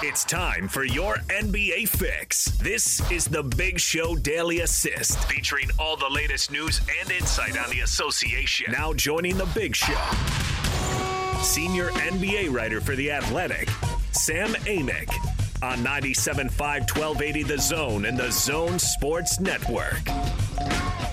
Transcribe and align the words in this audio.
It's 0.00 0.22
time 0.22 0.68
for 0.68 0.84
your 0.84 1.16
NBA 1.26 1.88
fix. 1.88 2.44
This 2.58 3.00
is 3.10 3.24
the 3.24 3.42
Big 3.42 3.80
Show 3.80 4.14
Daily 4.14 4.60
Assist, 4.60 5.18
featuring 5.24 5.70
all 5.76 5.96
the 5.96 6.08
latest 6.08 6.52
news 6.52 6.80
and 7.00 7.10
insight 7.10 7.58
on 7.58 7.68
the 7.70 7.80
association. 7.80 8.70
Now 8.70 8.92
joining 8.92 9.36
the 9.36 9.46
Big 9.56 9.74
Show, 9.74 10.00
senior 11.42 11.88
NBA 11.88 12.52
writer 12.54 12.80
for 12.80 12.94
The 12.94 13.10
Athletic, 13.10 13.68
Sam 14.12 14.50
Amick, 14.66 15.10
on 15.64 15.78
97.5 15.78 16.48
1280 16.50 17.42
The 17.42 17.58
Zone 17.58 18.04
and 18.04 18.16
The 18.16 18.30
Zone 18.30 18.78
Sports 18.78 19.40
Network. 19.40 20.02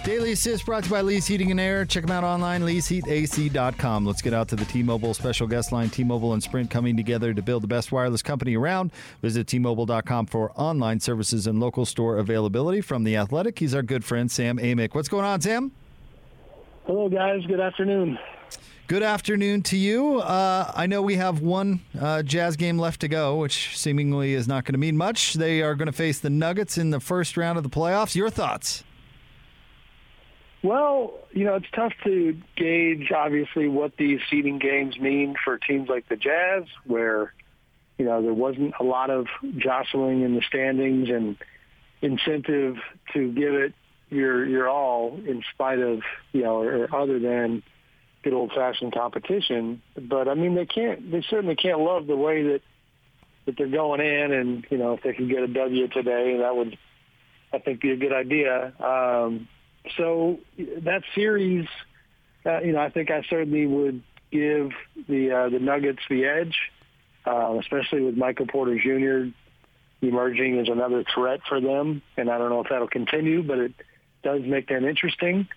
Daily 0.06 0.34
Assist 0.34 0.68
brought 0.68 0.84
to 0.84 0.90
you 0.90 0.94
by 0.94 1.02
Lee's 1.02 1.26
Heating 1.26 1.50
and 1.50 1.60
Air. 1.60 1.84
Check 1.84 2.04
them 2.06 2.12
out 2.12 2.24
online, 2.24 2.62
leesheatac.com. 2.62 4.06
Let's 4.06 4.22
get 4.22 4.36
out 4.36 4.48
to 4.50 4.56
the 4.56 4.66
T-Mobile 4.66 5.16
special 5.16 5.48
guest 5.48 5.72
line. 5.72 5.90
T-Mobile 5.90 6.34
and 6.34 6.44
Sprint 6.44 6.70
coming 6.70 6.96
together 6.96 7.34
to 7.34 7.42
build 7.42 7.64
the 7.64 7.68
best 7.68 7.92
wireless 7.92 8.22
company 8.22 8.56
around. 8.56 8.92
Visit 9.24 9.48
T-Mobile.com 9.48 10.28
for 10.28 10.52
online 10.52 11.00
services 11.00 11.48
and 11.48 11.60
local 11.60 11.86
store 11.86 12.20
availability. 12.20 12.82
From 12.82 13.04
The 13.04 13.16
Athletic, 13.18 13.58
he's 13.58 13.74
our 13.74 13.82
good 13.82 14.06
friend, 14.06 14.30
Sam 14.30 14.60
Amick. 14.60 14.94
What's 14.94 15.10
going 15.10 15.26
on, 15.26 15.42
Sam? 15.42 15.72
Hello, 16.86 17.10
guys. 17.10 17.44
Good 17.48 17.60
afternoon. 17.60 18.20
Good 18.86 19.02
afternoon 19.02 19.64
to 19.64 19.76
you. 19.76 20.20
Uh, 20.20 20.72
I 20.76 20.86
know 20.86 21.02
we 21.02 21.16
have 21.16 21.42
one 21.42 21.80
uh, 22.00 22.22
Jazz 22.22 22.58
game 22.58 22.78
left 22.78 23.02
to 23.02 23.08
go, 23.08 23.38
which 23.38 23.76
seemingly 23.76 24.36
is 24.36 24.48
not 24.48 24.66
going 24.66 24.74
to 24.74 24.80
mean 24.80 24.98
much. 24.98 25.34
They 25.34 25.64
are 25.64 25.74
going 25.74 25.88
to 25.88 25.92
face 25.92 26.20
the 26.20 26.30
Nuggets 26.30 26.78
in 26.78 26.92
the 26.92 27.00
first 27.00 27.38
round 27.38 27.58
of 27.58 27.64
the 27.64 27.72
playoffs. 27.72 28.16
Your 28.16 28.30
thoughts? 28.30 28.84
Well, 30.66 31.14
you 31.32 31.44
know, 31.46 31.54
it's 31.56 31.70
tough 31.76 31.94
to 32.06 32.36
gauge, 32.56 33.12
obviously, 33.16 33.68
what 33.68 33.98
these 33.98 34.20
seeding 34.32 34.58
games 34.58 34.98
mean 34.98 35.36
for 35.44 35.60
teams 35.60 35.88
like 35.90 36.10
the 36.10 36.16
Jazz, 36.16 36.64
where, 36.88 37.34
you 38.00 38.06
know, 38.06 38.24
there 38.24 38.34
wasn't 38.34 38.74
a 38.80 38.84
lot 38.84 39.12
of 39.12 39.28
jostling 39.58 40.24
in 40.24 40.34
the 40.34 40.42
standings 40.42 41.08
and 41.10 41.38
incentive 42.02 42.78
to 43.14 43.32
give 43.32 43.54
it 43.54 43.74
your 44.10 44.44
your 44.44 44.68
all 44.68 45.20
in 45.28 45.44
spite 45.54 45.78
of, 45.78 46.02
you 46.32 46.42
know, 46.42 46.64
or 46.64 46.90
other 46.96 47.20
than 47.20 47.62
good 48.24 48.34
old-fashioned 48.34 48.92
competition. 48.92 49.84
But, 49.96 50.28
I 50.28 50.34
mean, 50.34 50.56
they 50.56 50.66
can't, 50.66 51.12
they 51.12 51.22
certainly 51.30 51.56
can't 51.56 51.80
love 51.80 52.08
the 52.08 52.18
way 52.18 52.42
that, 52.42 52.62
that 53.46 53.56
they're 53.56 53.68
going 53.68 54.02
in. 54.02 54.32
And, 54.32 54.66
you 54.72 54.80
know, 54.80 54.94
if 54.94 55.04
they 55.04 55.14
can 55.14 55.28
get 55.28 55.44
a 55.44 55.48
W 55.48 55.88
today, 55.90 56.40
that 56.40 56.56
would, 56.56 56.76
I 57.54 57.60
think, 57.60 57.82
be 57.82 57.92
a 57.92 57.98
good 57.98 58.14
idea. 58.14 58.74
Um, 58.84 59.48
so 59.98 60.40
that 60.58 61.04
series, 61.14 61.68
uh, 62.46 62.60
you 62.62 62.74
know, 62.74 62.80
I 62.80 62.90
think 62.90 63.12
I 63.12 63.24
certainly 63.30 63.66
would 63.66 64.02
give 64.32 64.72
the 65.08 65.32
uh, 65.32 65.50
the 65.50 65.60
Nuggets 65.60 66.02
the 66.10 66.26
edge, 66.26 66.56
uh, 67.26 67.58
especially 67.60 68.02
with 68.02 68.18
Michael 68.18 68.48
Porter 68.48 68.78
Jr. 68.78 69.32
emerging 70.06 70.60
as 70.60 70.70
another 70.70 71.04
threat 71.14 71.42
for 71.48 71.60
them. 71.62 72.02
And 72.18 72.30
I 72.30 72.38
don't 72.38 72.50
know 72.50 72.62
if 72.62 72.70
that'll 72.70 72.88
continue, 72.88 73.44
but 73.44 73.60
it 73.60 73.74
does 74.24 74.42
make 74.44 74.68
them 74.68 74.86
interesting. 74.86 75.48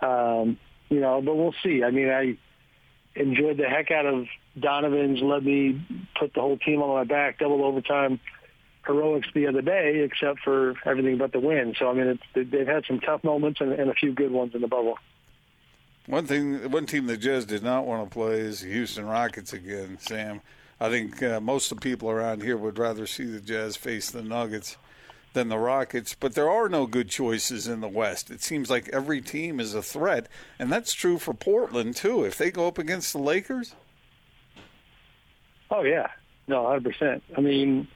Um, 0.00 0.58
you 0.88 1.00
know, 1.00 1.22
but 1.22 1.36
we'll 1.36 1.54
see. 1.62 1.82
I 1.82 1.90
mean, 1.90 2.10
I 2.10 2.36
enjoyed 3.18 3.56
the 3.56 3.68
heck 3.68 3.90
out 3.90 4.06
of 4.06 4.26
Donovan's 4.58 5.20
let 5.22 5.42
me 5.42 5.84
put 6.18 6.34
the 6.34 6.40
whole 6.40 6.58
team 6.58 6.82
on 6.82 6.90
my 6.90 7.04
back, 7.04 7.38
double 7.38 7.64
overtime 7.64 8.20
heroics 8.86 9.28
the 9.34 9.46
other 9.46 9.62
day, 9.62 10.00
except 10.00 10.40
for 10.40 10.74
everything 10.84 11.18
but 11.18 11.32
the 11.32 11.40
win. 11.40 11.74
So 11.78 11.90
I 11.90 11.94
mean, 11.94 12.18
it's, 12.34 12.50
they've 12.50 12.66
had 12.66 12.84
some 12.86 13.00
tough 13.00 13.24
moments 13.24 13.60
and, 13.60 13.72
and 13.72 13.90
a 13.90 13.94
few 13.94 14.12
good 14.12 14.30
ones 14.30 14.54
in 14.54 14.60
the 14.60 14.68
bubble. 14.68 14.98
One 16.06 16.26
thing, 16.26 16.70
one 16.70 16.84
team 16.84 17.06
the 17.06 17.16
Jazz 17.16 17.46
did 17.46 17.62
not 17.62 17.86
want 17.86 18.08
to 18.08 18.12
play 18.12 18.40
is 18.40 18.60
the 18.60 18.70
Houston 18.70 19.06
Rockets 19.06 19.54
again, 19.54 19.98
Sam. 19.98 20.42
I 20.78 20.90
think 20.90 21.22
uh, 21.22 21.40
most 21.40 21.72
of 21.72 21.78
the 21.78 21.82
people 21.82 22.10
around 22.10 22.42
here 22.42 22.58
would 22.58 22.78
rather 22.78 23.06
see 23.06 23.24
the 23.24 23.40
Jazz 23.40 23.76
face 23.76 24.10
the 24.10 24.22
Nuggets 24.22 24.76
than 25.32 25.48
the 25.48 25.58
Rockets, 25.58 26.14
but 26.18 26.34
there 26.34 26.50
are 26.50 26.68
no 26.68 26.86
good 26.86 27.08
choices 27.08 27.66
in 27.66 27.80
the 27.80 27.88
West. 27.88 28.30
It 28.30 28.42
seems 28.42 28.70
like 28.70 28.88
every 28.90 29.20
team 29.20 29.60
is 29.60 29.74
a 29.74 29.82
threat, 29.82 30.28
and 30.58 30.70
that's 30.70 30.92
true 30.92 31.18
for 31.18 31.34
Portland 31.34 31.96
too. 31.96 32.24
If 32.24 32.38
they 32.38 32.50
go 32.50 32.68
up 32.68 32.78
against 32.78 33.12
the 33.12 33.18
Lakers, 33.18 33.74
oh 35.70 35.82
yeah, 35.82 36.08
no, 36.46 36.66
hundred 36.66 36.84
percent. 36.84 37.22
I 37.36 37.40
mean, 37.40 37.88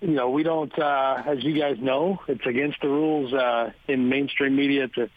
you 0.00 0.14
know, 0.14 0.30
we 0.30 0.42
don't, 0.42 0.76
uh, 0.78 1.22
as 1.26 1.42
you 1.42 1.58
guys 1.58 1.76
know, 1.80 2.20
it's 2.28 2.46
against 2.46 2.80
the 2.80 2.88
rules 2.88 3.32
uh, 3.32 3.72
in 3.86 4.08
mainstream 4.08 4.56
media 4.56 4.88
to 4.88 5.10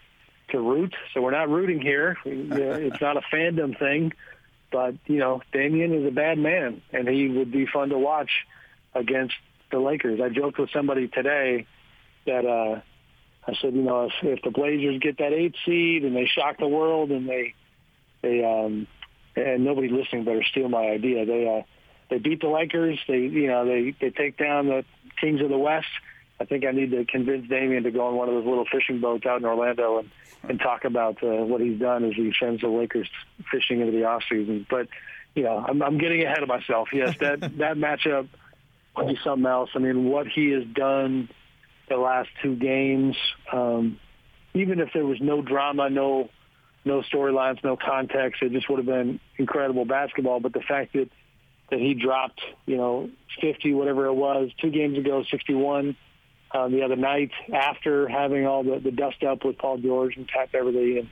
to 0.49 0.59
root. 0.59 0.93
So 1.13 1.21
we're 1.21 1.31
not 1.31 1.49
rooting 1.49 1.79
here. 1.79 2.17
it's 2.25 3.01
not 3.01 3.17
a 3.17 3.21
fandom 3.33 3.77
thing. 3.77 4.13
But 4.71 4.95
you 5.05 5.19
know, 5.19 5.41
Damian 5.51 5.93
is 5.93 6.07
a 6.07 6.11
bad 6.11 6.37
man, 6.37 6.81
and 6.91 7.07
he 7.07 7.27
would 7.27 7.51
be 7.51 7.65
fun 7.65 7.89
to 7.89 7.97
watch 7.97 8.31
against 8.93 9.35
the 9.71 9.79
Lakers. 9.79 10.19
I 10.21 10.29
joked 10.29 10.57
with 10.57 10.69
somebody 10.71 11.07
today 11.07 11.67
that 12.25 12.45
uh, 12.45 12.81
I 13.47 13.53
said, 13.61 13.73
you 13.73 13.81
know, 13.81 14.05
if, 14.05 14.13
if 14.21 14.41
the 14.43 14.51
Blazers 14.51 14.99
get 14.99 15.17
that 15.17 15.33
eight 15.33 15.55
seed 15.65 16.05
and 16.05 16.15
they 16.15 16.25
shock 16.25 16.57
the 16.57 16.67
world 16.67 17.11
and 17.11 17.27
they 17.27 17.53
they 18.21 18.43
um, 18.43 18.87
and 19.35 19.65
nobody 19.65 19.89
listening 19.89 20.23
better 20.23 20.43
steal 20.43 20.69
my 20.69 20.87
idea. 20.87 21.25
They 21.25 21.47
uh, 21.47 21.63
they 22.11 22.19
beat 22.19 22.41
the 22.41 22.49
Lakers. 22.49 22.99
They 23.07 23.19
you 23.19 23.47
know 23.47 23.65
they 23.65 23.95
they 23.99 24.11
take 24.11 24.37
down 24.37 24.67
the 24.67 24.85
Kings 25.19 25.41
of 25.41 25.49
the 25.49 25.57
West. 25.57 25.87
I 26.39 26.45
think 26.45 26.65
I 26.65 26.71
need 26.71 26.91
to 26.91 27.05
convince 27.05 27.47
Damian 27.47 27.83
to 27.83 27.91
go 27.91 28.07
on 28.07 28.15
one 28.15 28.27
of 28.27 28.35
those 28.35 28.45
little 28.45 28.65
fishing 28.69 28.99
boats 28.99 29.25
out 29.25 29.39
in 29.39 29.45
Orlando 29.45 29.99
and 29.99 30.11
and 30.43 30.59
talk 30.59 30.83
about 30.83 31.23
uh, 31.23 31.27
what 31.27 31.61
he's 31.61 31.79
done 31.79 32.03
as 32.03 32.13
he 32.13 32.33
sends 32.37 32.61
the 32.61 32.67
Lakers 32.67 33.09
fishing 33.49 33.79
into 33.79 33.93
the 33.93 34.03
off 34.03 34.23
season. 34.29 34.67
But 34.69 34.89
you 35.35 35.43
know, 35.43 35.63
I'm, 35.65 35.81
I'm 35.81 35.97
getting 35.97 36.23
ahead 36.23 36.43
of 36.43 36.49
myself. 36.49 36.89
Yes, 36.93 37.17
that 37.19 37.39
that 37.57 37.77
matchup 37.77 38.27
would 38.97 39.07
be 39.07 39.17
something 39.23 39.45
else. 39.45 39.69
I 39.73 39.79
mean, 39.79 40.09
what 40.09 40.27
he 40.27 40.49
has 40.49 40.65
done 40.65 41.29
the 41.87 41.95
last 41.95 42.29
two 42.43 42.55
games, 42.57 43.15
um, 43.53 43.99
even 44.53 44.81
if 44.81 44.89
there 44.93 45.05
was 45.05 45.21
no 45.21 45.41
drama, 45.41 45.89
no 45.89 46.29
no 46.83 47.03
storylines, 47.03 47.63
no 47.63 47.77
context, 47.77 48.41
it 48.41 48.51
just 48.51 48.69
would 48.69 48.79
have 48.79 48.85
been 48.85 49.21
incredible 49.37 49.85
basketball. 49.85 50.41
But 50.41 50.51
the 50.51 50.61
fact 50.61 50.91
that 50.93 51.09
that 51.71 51.79
he 51.79 51.93
dropped, 51.93 52.41
you 52.65 52.77
know, 52.77 53.09
50, 53.41 53.73
whatever 53.73 54.05
it 54.05 54.13
was, 54.13 54.51
two 54.61 54.69
games 54.69 54.97
ago, 54.97 55.23
61 55.31 55.95
uh, 56.51 56.67
the 56.67 56.83
other 56.83 56.97
night 56.97 57.31
after 57.53 58.07
having 58.07 58.45
all 58.45 58.63
the, 58.63 58.79
the 58.79 58.91
dust 58.91 59.23
up 59.23 59.43
with 59.43 59.57
Paul 59.57 59.77
George 59.77 60.17
and 60.17 60.27
Pat 60.27 60.51
Beverley 60.51 60.99
and, 60.99 61.09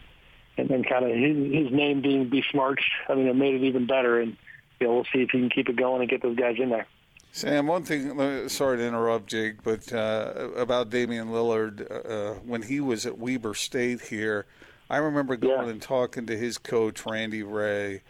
and 0.58 0.70
then 0.70 0.84
kind 0.84 1.06
of 1.06 1.12
his, 1.12 1.64
his 1.64 1.72
name 1.72 2.02
being 2.02 2.30
besmirched. 2.30 2.92
I 3.08 3.16
mean, 3.16 3.28
it 3.28 3.36
made 3.36 3.56
it 3.56 3.64
even 3.64 3.88
better. 3.88 4.20
And, 4.20 4.36
you 4.80 4.88
know, 4.88 4.96
we'll 4.96 5.06
see 5.06 5.22
if 5.22 5.30
he 5.32 5.40
can 5.40 5.50
keep 5.50 5.70
it 5.70 5.78
going 5.78 6.02
and 6.02 6.10
get 6.10 6.22
those 6.22 6.38
guys 6.38 6.58
in 6.60 6.70
there. 6.70 6.86
Sam, 7.32 7.68
one 7.68 7.84
thing, 7.84 8.50
sorry 8.50 8.78
to 8.78 8.84
interrupt, 8.84 9.28
Jake, 9.28 9.64
but 9.64 9.94
uh, 9.94 10.50
about 10.58 10.90
Damian 10.90 11.28
Lillard, 11.28 12.10
uh, 12.10 12.40
when 12.44 12.64
he 12.64 12.80
was 12.80 13.06
at 13.06 13.20
Weber 13.20 13.54
State 13.54 14.02
here, 14.02 14.46
I 14.90 14.98
remember 14.98 15.36
going 15.38 15.66
yeah. 15.66 15.72
and 15.72 15.82
talking 15.82 16.26
to 16.26 16.36
his 16.36 16.58
coach, 16.58 17.06
Randy 17.06 17.44
Rahe, 17.44 18.02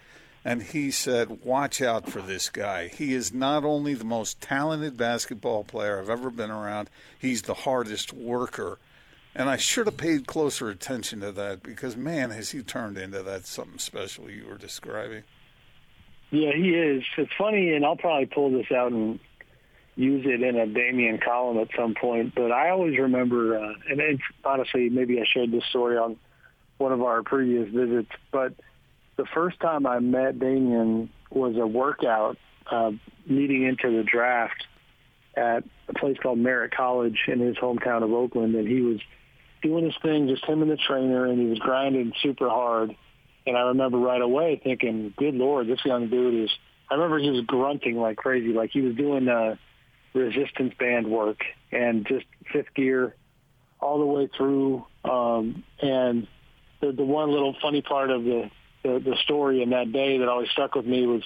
and 0.44 0.62
he 0.62 0.90
said, 0.90 1.44
Watch 1.44 1.82
out 1.82 2.08
for 2.08 2.22
this 2.22 2.48
guy. 2.48 2.88
He 2.88 3.14
is 3.14 3.32
not 3.32 3.64
only 3.64 3.94
the 3.94 4.04
most 4.04 4.40
talented 4.40 4.96
basketball 4.96 5.64
player 5.64 6.00
I've 6.00 6.10
ever 6.10 6.30
been 6.30 6.50
around, 6.50 6.88
he's 7.18 7.42
the 7.42 7.54
hardest 7.54 8.12
worker. 8.12 8.78
And 9.34 9.48
I 9.48 9.56
should 9.56 9.86
have 9.86 9.96
paid 9.96 10.26
closer 10.26 10.70
attention 10.70 11.20
to 11.20 11.30
that 11.32 11.62
because, 11.62 11.96
man, 11.96 12.30
has 12.30 12.50
he 12.50 12.62
turned 12.62 12.98
into 12.98 13.22
that 13.22 13.46
something 13.46 13.78
special 13.78 14.30
you 14.30 14.46
were 14.46 14.58
describing. 14.58 15.22
Yeah, 16.30 16.52
he 16.52 16.70
is. 16.70 17.04
It's 17.16 17.30
funny, 17.38 17.74
and 17.74 17.84
I'll 17.84 17.96
probably 17.96 18.26
pull 18.26 18.50
this 18.50 18.72
out 18.72 18.92
and 18.92 19.20
use 19.94 20.24
it 20.26 20.42
in 20.42 20.56
a 20.56 20.66
Damian 20.66 21.18
column 21.18 21.58
at 21.58 21.68
some 21.76 21.94
point. 21.94 22.34
But 22.34 22.50
I 22.50 22.70
always 22.70 22.98
remember, 22.98 23.58
uh, 23.58 23.74
and 23.88 24.20
honestly, 24.44 24.88
maybe 24.88 25.20
I 25.20 25.24
shared 25.32 25.52
this 25.52 25.64
story 25.64 25.96
on 25.96 26.16
one 26.78 26.92
of 26.92 27.02
our 27.02 27.22
previous 27.22 27.68
visits, 27.68 28.10
but– 28.32 28.54
the 29.20 29.26
first 29.34 29.60
time 29.60 29.86
I 29.86 29.98
met 29.98 30.38
Damian 30.38 31.10
was 31.30 31.54
a 31.56 31.66
workout 31.66 32.38
uh, 32.70 32.92
leading 33.26 33.64
into 33.64 33.94
the 33.94 34.02
draft 34.02 34.66
at 35.36 35.62
a 35.88 35.94
place 35.94 36.16
called 36.22 36.38
Merritt 36.38 36.74
College 36.74 37.18
in 37.28 37.38
his 37.38 37.56
hometown 37.56 38.02
of 38.02 38.12
Oakland, 38.12 38.54
and 38.54 38.66
he 38.66 38.80
was 38.80 38.98
doing 39.62 39.84
his 39.84 39.94
thing, 40.02 40.26
just 40.26 40.44
him 40.46 40.62
and 40.62 40.70
the 40.70 40.78
trainer, 40.78 41.26
and 41.26 41.38
he 41.38 41.46
was 41.46 41.58
grinding 41.58 42.14
super 42.22 42.48
hard. 42.48 42.96
And 43.46 43.56
I 43.58 43.62
remember 43.62 43.98
right 43.98 44.22
away 44.22 44.58
thinking, 44.62 45.12
"Good 45.16 45.34
Lord, 45.34 45.66
this 45.66 45.84
young 45.84 46.08
dude 46.08 46.44
is." 46.44 46.50
I 46.90 46.94
remember 46.94 47.18
he 47.18 47.30
was 47.30 47.44
grunting 47.44 48.00
like 48.00 48.16
crazy, 48.16 48.52
like 48.54 48.70
he 48.70 48.80
was 48.80 48.96
doing 48.96 49.28
uh, 49.28 49.56
resistance 50.14 50.72
band 50.78 51.08
work 51.08 51.44
and 51.70 52.06
just 52.06 52.24
fifth 52.52 52.72
gear 52.74 53.14
all 53.80 53.98
the 53.98 54.06
way 54.06 54.28
through. 54.34 54.84
Um, 55.04 55.62
and 55.80 56.26
the, 56.80 56.92
the 56.92 57.04
one 57.04 57.30
little 57.30 57.54
funny 57.60 57.82
part 57.82 58.10
of 58.10 58.24
the 58.24 58.50
the, 58.82 58.98
the 58.98 59.16
story 59.22 59.62
in 59.62 59.70
that 59.70 59.92
day 59.92 60.18
that 60.18 60.28
always 60.28 60.50
stuck 60.50 60.74
with 60.74 60.86
me 60.86 61.06
was 61.06 61.22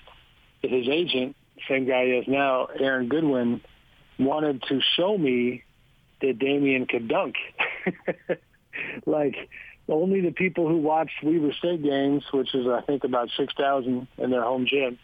that 0.63 0.71
his 0.71 0.89
agent, 0.89 1.37
same 1.69 1.87
guy 1.87 2.07
he 2.07 2.11
is 2.13 2.29
now, 2.29 2.67
Aaron 2.79 3.09
Goodwin, 3.09 3.61
wanted 4.19 4.63
to 4.69 4.81
show 4.97 5.17
me 5.17 5.63
that 6.21 6.39
Damian 6.39 6.87
could 6.87 7.09
dunk. 7.09 7.37
like 9.07 9.37
only 9.89 10.21
the 10.21 10.31
people 10.31 10.69
who 10.69 10.79
watched 10.79 11.23
Weber 11.23 11.53
State 11.53 11.83
games, 11.83 12.25
which 12.33 12.55
is 12.55 12.67
I 12.67 12.81
think 12.83 13.05
about 13.05 13.29
six 13.37 13.53
thousand 13.55 14.09
in 14.19 14.31
their 14.31 14.43
home 14.43 14.67
gym, 14.67 14.99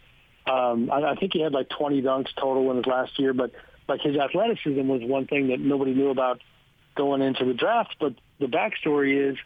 Um, 0.47 0.89
I, 0.91 1.11
I 1.11 1.15
think 1.15 1.33
he 1.33 1.41
had 1.41 1.53
like 1.53 1.69
20 1.69 2.01
dunks 2.01 2.33
total 2.35 2.69
in 2.71 2.77
his 2.77 2.85
last 2.85 3.19
year, 3.19 3.33
but 3.33 3.51
like 3.87 4.01
his 4.01 4.17
athleticism 4.17 4.87
was 4.87 5.01
one 5.03 5.27
thing 5.27 5.49
that 5.49 5.59
nobody 5.59 5.93
knew 5.93 6.09
about 6.09 6.41
going 6.95 7.21
into 7.21 7.45
the 7.45 7.53
draft. 7.53 7.95
But 7.99 8.15
the 8.39 8.47
backstory 8.47 9.31
is 9.31 9.37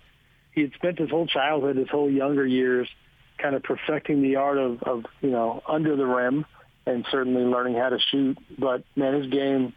he 0.55 0.61
had 0.61 0.73
spent 0.73 0.97
his 0.97 1.09
whole 1.09 1.27
childhood, 1.27 1.75
his 1.75 1.89
whole 1.89 2.09
younger 2.09 2.45
years, 2.45 2.89
kind 3.37 3.55
of 3.55 3.63
perfecting 3.63 4.21
the 4.21 4.37
art 4.37 4.57
of, 4.57 4.81
of 4.83 5.05
you 5.21 5.29
know 5.29 5.61
under 5.67 5.95
the 5.95 6.05
rim, 6.05 6.45
and 6.85 7.05
certainly 7.11 7.43
learning 7.43 7.75
how 7.75 7.89
to 7.89 7.99
shoot. 7.99 8.37
But 8.57 8.83
man, 8.95 9.13
his 9.13 9.27
game 9.27 9.73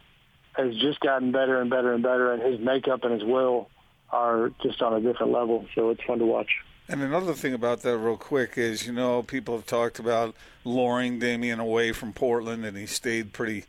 has 0.53 0.75
just 0.77 0.99
gotten 1.01 1.31
better 1.31 1.61
and 1.61 1.69
better 1.69 1.93
and 1.93 2.01
better, 2.01 2.33
and 2.33 2.41
his 2.41 2.59
makeup 2.59 3.03
and 3.03 3.13
his 3.13 3.23
will 3.23 3.69
are 4.09 4.51
just 4.63 4.81
on 4.81 4.93
a 4.93 5.01
different 5.01 5.31
level. 5.31 5.65
So 5.75 5.89
it's 5.89 6.01
fun 6.03 6.19
to 6.19 6.25
watch. 6.25 6.49
And 6.87 7.03
another 7.03 7.33
thing 7.33 7.53
about 7.53 7.81
that, 7.81 7.97
real 7.97 8.17
quick, 8.17 8.57
is 8.57 8.87
you 8.87 8.93
know 8.93 9.21
people 9.21 9.55
have 9.55 9.65
talked 9.65 9.99
about 9.99 10.35
luring 10.63 11.19
Damian 11.19 11.59
away 11.59 11.91
from 11.91 12.13
Portland, 12.13 12.65
and 12.65 12.75
he 12.75 12.85
stayed 12.87 13.33
pretty, 13.33 13.65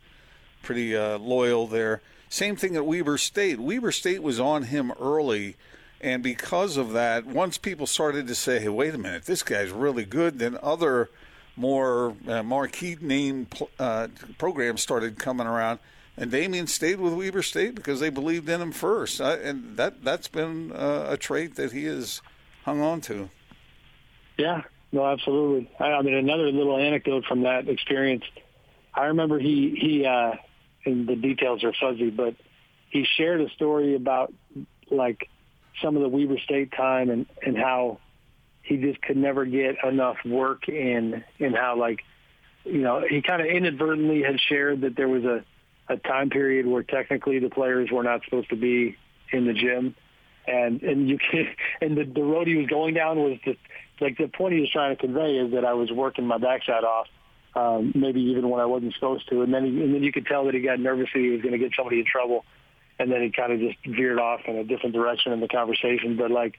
pretty 0.63 0.95
uh, 0.95 1.19
loyal 1.19 1.67
there. 1.67 2.01
Same 2.29 2.55
thing 2.55 2.75
at 2.77 2.85
Weber 2.85 3.17
State. 3.17 3.59
Weber 3.59 3.91
State 3.91 4.23
was 4.23 4.39
on 4.39 4.63
him 4.63 4.91
early, 4.99 5.57
and 6.01 6.21
because 6.21 6.77
of 6.77 6.93
that, 6.93 7.25
once 7.25 7.57
people 7.57 7.87
started 7.87 8.27
to 8.27 8.35
say, 8.35 8.59
"Hey, 8.59 8.69
wait 8.69 8.93
a 8.93 8.97
minute, 8.97 9.25
this 9.25 9.43
guy's 9.43 9.71
really 9.71 10.05
good," 10.05 10.39
then 10.39 10.57
other 10.61 11.09
more 11.55 12.15
uh, 12.27 12.43
marquee 12.43 12.97
name 13.01 13.47
uh, 13.79 14.07
programs 14.37 14.81
started 14.81 15.19
coming 15.19 15.47
around 15.47 15.79
and 16.17 16.29
Damian 16.29 16.67
stayed 16.67 16.99
with 16.99 17.13
Weber 17.13 17.41
State 17.41 17.75
because 17.75 17.99
they 17.99 18.09
believed 18.09 18.49
in 18.49 18.61
him 18.61 18.71
first, 18.71 19.19
and 19.19 19.77
that 19.77 20.03
that's 20.03 20.27
been 20.27 20.71
uh, 20.71 21.07
a 21.09 21.17
trait 21.17 21.55
that 21.55 21.71
he 21.71 21.85
has 21.85 22.21
hung 22.63 22.81
on 22.81 23.01
to. 23.01 23.29
Yeah, 24.37 24.61
no, 24.91 25.05
absolutely. 25.05 25.71
I, 25.79 25.93
I 25.93 26.01
mean, 26.01 26.13
another 26.13 26.51
little 26.51 26.77
anecdote 26.77 27.25
from 27.25 27.43
that 27.43 27.67
experience. 27.67 28.23
I 28.93 29.05
remember 29.05 29.39
he 29.39 29.75
he 29.79 30.05
uh, 30.05 30.33
and 30.85 31.07
the 31.07 31.15
details 31.15 31.63
are 31.63 31.73
fuzzy, 31.79 32.09
but 32.09 32.35
he 32.89 33.05
shared 33.17 33.41
a 33.41 33.49
story 33.51 33.95
about 33.95 34.33
like 34.89 35.29
some 35.81 35.95
of 35.95 36.01
the 36.01 36.09
Weber 36.09 36.37
State 36.39 36.71
time 36.71 37.09
and 37.09 37.25
and 37.41 37.57
how 37.57 37.99
he 38.63 38.77
just 38.77 39.01
could 39.01 39.17
never 39.17 39.45
get 39.45 39.75
enough 39.83 40.17
work 40.25 40.69
in 40.69 41.23
and 41.39 41.55
how 41.55 41.77
like 41.77 42.01
you 42.63 42.81
know 42.81 43.03
he 43.07 43.21
kind 43.21 43.41
of 43.41 43.47
inadvertently 43.47 44.23
had 44.23 44.39
shared 44.39 44.81
that 44.81 44.95
there 44.95 45.09
was 45.09 45.23
a 45.23 45.43
a 45.89 45.97
time 45.97 46.29
period 46.29 46.65
where 46.65 46.83
technically 46.83 47.39
the 47.39 47.49
players 47.49 47.89
were 47.91 48.03
not 48.03 48.23
supposed 48.23 48.49
to 48.49 48.55
be 48.55 48.95
in 49.31 49.45
the 49.45 49.53
gym, 49.53 49.95
and 50.47 50.81
and 50.81 51.09
you 51.09 51.17
can 51.31 51.47
and 51.81 51.97
the, 51.97 52.03
the 52.03 52.23
road 52.23 52.47
he 52.47 52.55
was 52.55 52.67
going 52.67 52.93
down 52.93 53.19
was 53.19 53.37
just 53.43 53.59
like 53.99 54.17
the 54.17 54.27
point 54.27 54.53
he 54.53 54.61
was 54.61 54.69
trying 54.71 54.95
to 54.95 54.99
convey 54.99 55.37
is 55.37 55.51
that 55.53 55.65
I 55.65 55.73
was 55.73 55.91
working 55.91 56.25
my 56.25 56.37
backside 56.37 56.83
off, 56.83 57.07
um, 57.55 57.91
maybe 57.93 58.21
even 58.21 58.49
when 58.49 58.59
I 58.59 58.65
wasn't 58.65 58.93
supposed 58.93 59.29
to, 59.29 59.41
and 59.41 59.53
then 59.53 59.65
he, 59.65 59.69
and 59.81 59.93
then 59.93 60.03
you 60.03 60.11
could 60.11 60.25
tell 60.25 60.45
that 60.45 60.53
he 60.53 60.61
got 60.61 60.79
nervous 60.79 61.09
that 61.13 61.19
he 61.19 61.29
was 61.29 61.41
going 61.41 61.53
to 61.53 61.59
get 61.59 61.71
somebody 61.75 61.99
in 61.99 62.05
trouble, 62.05 62.45
and 63.01 63.11
then 63.11 63.21
he 63.23 63.31
kind 63.31 63.51
of 63.51 63.59
just 63.59 63.77
veered 63.85 64.19
off 64.19 64.41
in 64.47 64.57
a 64.57 64.63
different 64.63 64.93
direction 64.93 65.31
in 65.31 65.39
the 65.39 65.47
conversation. 65.47 66.17
But 66.17 66.29
like, 66.29 66.55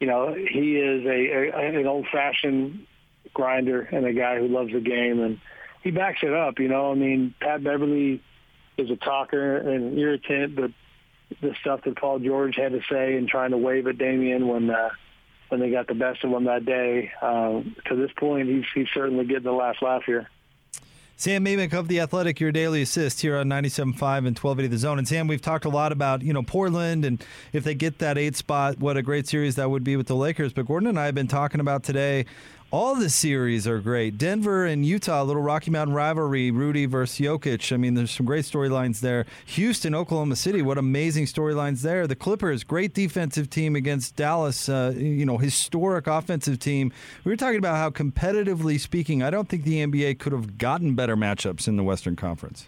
you 0.00 0.08
know, 0.08 0.34
he 0.34 0.76
is 0.76 1.06
a, 1.06 1.50
a 1.54 1.78
an 1.78 1.86
old 1.86 2.06
fashioned 2.12 2.86
grinder 3.32 3.82
and 3.82 4.04
a 4.04 4.12
guy 4.12 4.38
who 4.38 4.48
loves 4.48 4.72
the 4.72 4.80
game, 4.80 5.20
and 5.20 5.38
he 5.82 5.92
backs 5.92 6.20
it 6.22 6.32
up. 6.32 6.58
You 6.58 6.68
know, 6.68 6.90
I 6.90 6.94
mean, 6.94 7.34
Pat 7.40 7.62
Beverley 7.62 8.20
is 8.76 8.90
a 8.90 8.96
talker 8.96 9.56
and 9.56 9.92
an 9.92 9.98
irritant, 9.98 10.56
but 10.56 10.72
the 11.40 11.54
stuff 11.60 11.82
that 11.84 11.96
Paul 11.96 12.18
George 12.18 12.56
had 12.56 12.72
to 12.72 12.80
say 12.90 13.16
and 13.16 13.28
trying 13.28 13.52
to 13.52 13.58
wave 13.58 13.86
at 13.86 13.96
Damian 13.96 14.48
when 14.48 14.70
uh, 14.70 14.90
when 15.48 15.60
they 15.60 15.70
got 15.70 15.86
the 15.86 15.94
best 15.94 16.24
of 16.24 16.32
him 16.32 16.44
that 16.44 16.64
day. 16.64 17.12
Uh, 17.22 17.62
to 17.86 17.94
this 17.94 18.10
point, 18.18 18.48
he's 18.48 18.64
he's 18.74 18.88
certainly 18.92 19.26
getting 19.26 19.44
the 19.44 19.52
last 19.52 19.80
laugh 19.80 20.02
here. 20.04 20.28
Sam 21.16 21.44
Amick 21.44 21.72
of 21.72 21.86
The 21.86 22.00
Athletic, 22.00 22.40
your 22.40 22.50
daily 22.50 22.82
assist 22.82 23.20
here 23.20 23.36
on 23.36 23.46
97.5 23.48 23.78
and 24.18 24.36
1280 24.36 24.66
The 24.66 24.78
Zone. 24.78 24.98
And 24.98 25.06
Sam, 25.06 25.28
we've 25.28 25.40
talked 25.40 25.64
a 25.64 25.68
lot 25.68 25.92
about, 25.92 26.22
you 26.22 26.32
know, 26.32 26.42
Portland 26.42 27.04
and 27.04 27.24
if 27.52 27.62
they 27.62 27.74
get 27.74 27.98
that 27.98 28.18
eight 28.18 28.34
spot, 28.34 28.78
what 28.78 28.96
a 28.96 29.02
great 29.02 29.28
series 29.28 29.54
that 29.54 29.70
would 29.70 29.84
be 29.84 29.96
with 29.96 30.08
the 30.08 30.16
Lakers. 30.16 30.52
But 30.52 30.66
Gordon 30.66 30.88
and 30.88 30.98
I 30.98 31.06
have 31.06 31.14
been 31.14 31.28
talking 31.28 31.60
about 31.60 31.84
today 31.84 32.26
all 32.74 32.96
the 32.96 33.08
series 33.08 33.68
are 33.68 33.78
great. 33.78 34.18
Denver 34.18 34.66
and 34.66 34.84
Utah, 34.84 35.22
little 35.22 35.40
Rocky 35.40 35.70
Mountain 35.70 35.94
rivalry, 35.94 36.50
Rudy 36.50 36.86
versus 36.86 37.24
Jokic. 37.24 37.70
I 37.72 37.76
mean, 37.76 37.94
there's 37.94 38.10
some 38.10 38.26
great 38.26 38.44
storylines 38.44 38.98
there. 38.98 39.26
Houston, 39.46 39.94
Oklahoma 39.94 40.34
City, 40.34 40.60
what 40.60 40.76
amazing 40.76 41.26
storylines 41.26 41.82
there. 41.82 42.08
The 42.08 42.16
Clippers, 42.16 42.64
great 42.64 42.92
defensive 42.92 43.48
team 43.48 43.76
against 43.76 44.16
Dallas, 44.16 44.68
uh, 44.68 44.92
you 44.96 45.24
know, 45.24 45.38
historic 45.38 46.08
offensive 46.08 46.58
team. 46.58 46.90
We 47.22 47.30
were 47.30 47.36
talking 47.36 47.58
about 47.58 47.76
how 47.76 47.90
competitively 47.90 48.80
speaking, 48.80 49.22
I 49.22 49.30
don't 49.30 49.48
think 49.48 49.62
the 49.62 49.86
NBA 49.86 50.18
could 50.18 50.32
have 50.32 50.58
gotten 50.58 50.96
better 50.96 51.16
matchups 51.16 51.68
in 51.68 51.76
the 51.76 51.84
Western 51.84 52.16
Conference. 52.16 52.66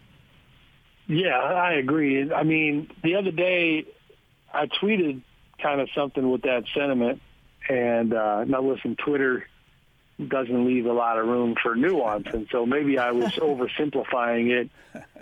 Yeah, 1.09 1.37
I 1.37 1.73
agree. 1.73 2.33
I 2.33 2.45
mean, 2.45 2.93
the 3.03 3.17
other 3.17 3.33
day 3.33 3.87
I 4.55 4.67
tweeted 4.67 5.23
kind 5.61 5.81
of 5.81 5.89
something 5.97 6.31
with 6.31 6.43
that 6.43 6.63
sentiment, 6.73 7.21
and 7.69 8.15
uh, 8.15 8.45
now 8.45 8.63
listen, 8.63 8.95
Twitter 8.95 9.47
doesn't 10.25 10.67
leave 10.67 10.87
a 10.87 10.93
lot 10.93 11.19
of 11.19 11.27
room 11.27 11.55
for 11.63 11.75
nuance. 11.75 12.29
And 12.33 12.47
so 12.51 12.65
maybe 12.65 12.99
I 12.99 13.13
was 13.13 13.33
oversimplifying 13.35 14.51
it 14.51 14.71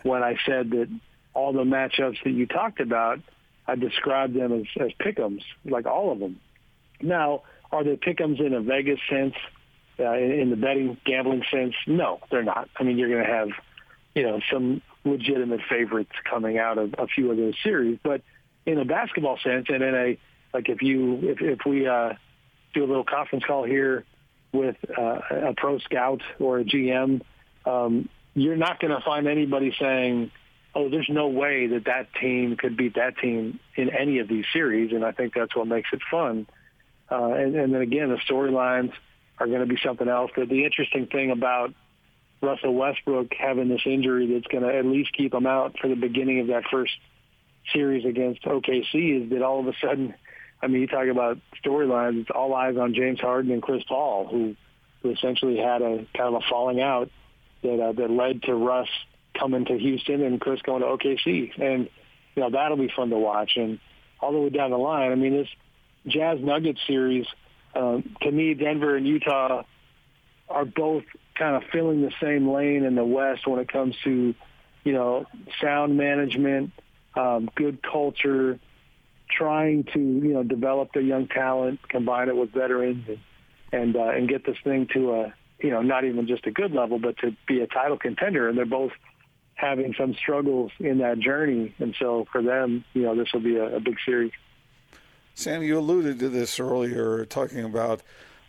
when 0.03 0.23
I 0.23 0.37
said 0.47 0.71
that 0.71 0.89
all 1.33 1.53
the 1.53 1.65
matchups 1.65 2.23
that 2.23 2.31
you 2.31 2.47
talked 2.47 2.81
about, 2.81 3.21
I 3.67 3.75
described 3.75 4.35
them 4.35 4.53
as, 4.53 4.67
as 4.81 4.93
pick'ems, 5.01 5.43
like 5.65 5.87
all 5.87 6.13
of 6.13 6.21
them. 6.21 6.41
Now, 7.01 7.43
are 7.73 7.83
they 7.83 7.97
pick'ems 7.97 8.39
in 8.41 8.55
a 8.55 8.61
Vegas 8.61 9.01
sense, 9.11 9.35
uh, 9.99 10.13
in, 10.13 10.33
in 10.33 10.51
the 10.51 10.57
betting 10.57 10.97
gambling 11.05 11.43
sense? 11.51 11.75
No, 11.87 12.21
they're 12.31 12.45
not. 12.45 12.69
I 12.79 12.85
mean, 12.85 12.99
you're 12.99 13.09
going 13.09 13.25
to 13.25 13.33
have, 13.33 13.49
you 14.15 14.23
know, 14.23 14.41
some 14.53 14.81
legitimate 15.05 15.61
favorites 15.69 16.13
coming 16.29 16.59
out 16.59 16.79
of 16.79 16.95
a 16.99 17.07
few 17.07 17.31
of 17.31 17.37
those 17.37 17.55
series, 17.65 17.99
but 18.03 18.23
in 18.65 18.79
a 18.79 18.85
basketball 18.85 19.39
sense, 19.39 19.67
and 19.69 19.83
in 19.83 19.95
a 19.95 20.19
like 20.55 20.69
if 20.69 20.83
you 20.83 21.19
if 21.23 21.43
if 21.43 21.59
we 21.67 21.87
uh, 21.87 22.15
do 22.73 22.85
a 22.85 22.87
little 22.87 23.05
conference 23.05 23.45
call 23.45 23.65
here 23.65 24.05
with 24.55 24.77
uh, 24.97 25.21
a 25.31 25.55
pro 25.57 25.79
scout 25.81 26.23
or 26.39 26.61
a 26.61 26.65
GM, 26.65 27.21
um, 27.67 28.09
you're 28.35 28.57
not 28.57 28.81
going 28.81 28.95
to 28.95 29.01
find 29.05 29.27
anybody 29.27 29.75
saying, 29.79 30.31
"Oh, 30.75 30.89
there's 30.89 31.09
no 31.09 31.29
way 31.29 31.67
that 31.69 31.85
that 31.87 32.15
team 32.15 32.57
could 32.57 32.77
beat 32.77 32.95
that 32.95 33.19
team 33.19 33.61
in 33.77 33.91
any 33.91 34.21
of 34.21 34.29
these 34.29 34.45
series." 34.53 34.93
And 34.93 35.05
I 35.05 35.13
think 35.13 35.35
that's 35.35 35.55
what 35.55 35.67
makes 35.67 35.91
it 35.93 36.01
fun. 36.11 36.47
Uh, 37.11 37.33
and, 37.33 37.55
and 37.55 37.75
then 37.75 37.83
again, 37.83 38.09
the 38.09 38.17
storylines 38.17 38.93
are 39.39 39.47
going 39.47 39.61
to 39.61 39.67
be 39.67 39.79
something 39.85 40.09
else. 40.09 40.31
But 40.35 40.49
the 40.49 40.65
interesting 40.65 41.07
thing 41.07 41.31
about 41.31 41.75
Russell 42.41 42.75
Westbrook 42.75 43.35
having 43.35 43.69
this 43.69 43.83
injury 43.85 44.33
that's 44.33 44.47
going 44.47 44.63
to 44.63 44.77
at 44.77 44.85
least 44.85 45.13
keep 45.13 45.35
him 45.35 45.47
out 45.47 45.79
for 45.79 45.89
the 45.89 45.97
beginning 45.97 46.41
of 46.41 46.47
that 46.49 46.65
first 46.71 46.93
series 47.73 48.05
against 48.05 48.43
OKC 48.43 49.25
is 49.25 49.31
that 49.31 49.43
all 49.43 49.61
of 49.61 49.67
a 49.67 49.73
sudden 49.81 50.15
I 50.63 50.67
mean, 50.67 50.81
you 50.81 50.87
talk 50.87 51.07
about 51.09 51.39
storylines. 51.63 52.23
It's 52.23 52.31
all 52.31 52.55
eyes 52.55 52.77
on 52.77 52.95
James 52.95 53.21
Harden 53.21 53.53
and 53.53 53.63
Chris 53.63 53.83
Paul, 53.87 54.27
who, 54.27 54.57
who 55.03 55.11
essentially 55.11 55.59
had 55.59 55.83
a 55.83 56.07
kind 56.17 56.35
of 56.35 56.35
a 56.35 56.41
falling 56.49 56.81
out 56.81 57.11
that 57.63 57.81
uh, 57.81 57.93
that 57.93 58.11
led 58.11 58.43
to 58.45 58.55
Russ 58.55 58.89
coming 59.39 59.65
to 59.67 59.79
Houston 59.79 60.23
and 60.23 60.41
Chris 60.41 60.63
going 60.63 60.83
to 60.83 60.87
OKC, 60.87 61.59
and 61.61 61.89
you 62.35 62.43
know 62.43 62.51
that'll 62.51 62.77
be 62.77 62.91
fun 62.95 63.11
to 63.11 63.19
watch. 63.19 63.53
And 63.57 63.79
all 64.21 64.33
the 64.33 64.39
way 64.39 64.51
down 64.51 64.71
the 64.71 64.79
line, 64.79 65.13
I 65.13 65.15
mean, 65.17 65.33
this 65.33 65.49
Jazz 66.07 66.41
Nuggets 66.41 66.81
series, 66.87 67.27
um, 67.75 68.17
to 68.23 68.31
me, 68.31 68.55
Denver 68.55 68.97
and 68.97 69.07
Utah 69.07 69.65
are 70.49 70.65
both 70.65 71.05
kind 71.35 71.57
of 71.57 71.65
filling 71.71 72.03
the 72.03 72.13
same 72.23 72.49
lane 72.49 72.85
in 72.85 72.95
the 72.95 73.05
West 73.05 73.47
when 73.47 73.59
it 73.59 73.69
comes 73.69 73.97
to, 74.05 74.35
you 74.85 74.93
know, 74.93 75.27
sound 75.61 75.97
management, 75.97 76.73
um, 77.17 77.51
good 77.55 77.83
culture, 77.83 78.59
trying 79.31 79.85
to 79.93 79.99
you 79.99 80.33
know 80.35 80.43
develop 80.43 80.93
their 80.93 81.03
young 81.03 81.29
talent, 81.29 81.81
combine 81.89 82.29
it 82.29 82.37
with 82.37 82.53
veterans, 82.53 83.05
and 83.09 83.19
and, 83.73 83.97
uh, 83.97 84.09
and 84.11 84.29
get 84.29 84.47
this 84.47 84.57
thing 84.63 84.87
to 84.95 85.13
a 85.13 85.35
you 85.59 85.71
know 85.71 85.83
not 85.83 86.05
even 86.05 86.27
just 86.27 86.47
a 86.47 86.51
good 86.51 86.73
level, 86.73 86.99
but 86.99 87.17
to 87.19 87.37
be 87.47 87.61
a 87.61 87.67
title 87.67 87.99
contender. 87.99 88.49
And 88.49 88.57
they're 88.57 88.67
both 88.67 88.93
having 89.55 89.95
some 89.99 90.15
struggles 90.15 90.73
in 90.79 90.99
that 90.99 91.19
journey, 91.19 91.75
and 91.79 91.95
so 91.99 92.27
for 92.31 92.43
them, 92.43 92.85
you 92.93 93.03
know, 93.03 93.15
this 93.17 93.33
will 93.33 93.41
be 93.41 93.57
a, 93.57 93.77
a 93.77 93.81
big 93.81 93.97
series. 94.05 94.33
Sam, 95.35 95.63
you 95.63 95.79
alluded 95.79 96.19
to 96.21 96.29
this 96.29 96.61
earlier, 96.61 97.25
talking 97.25 97.65
about 97.65 98.03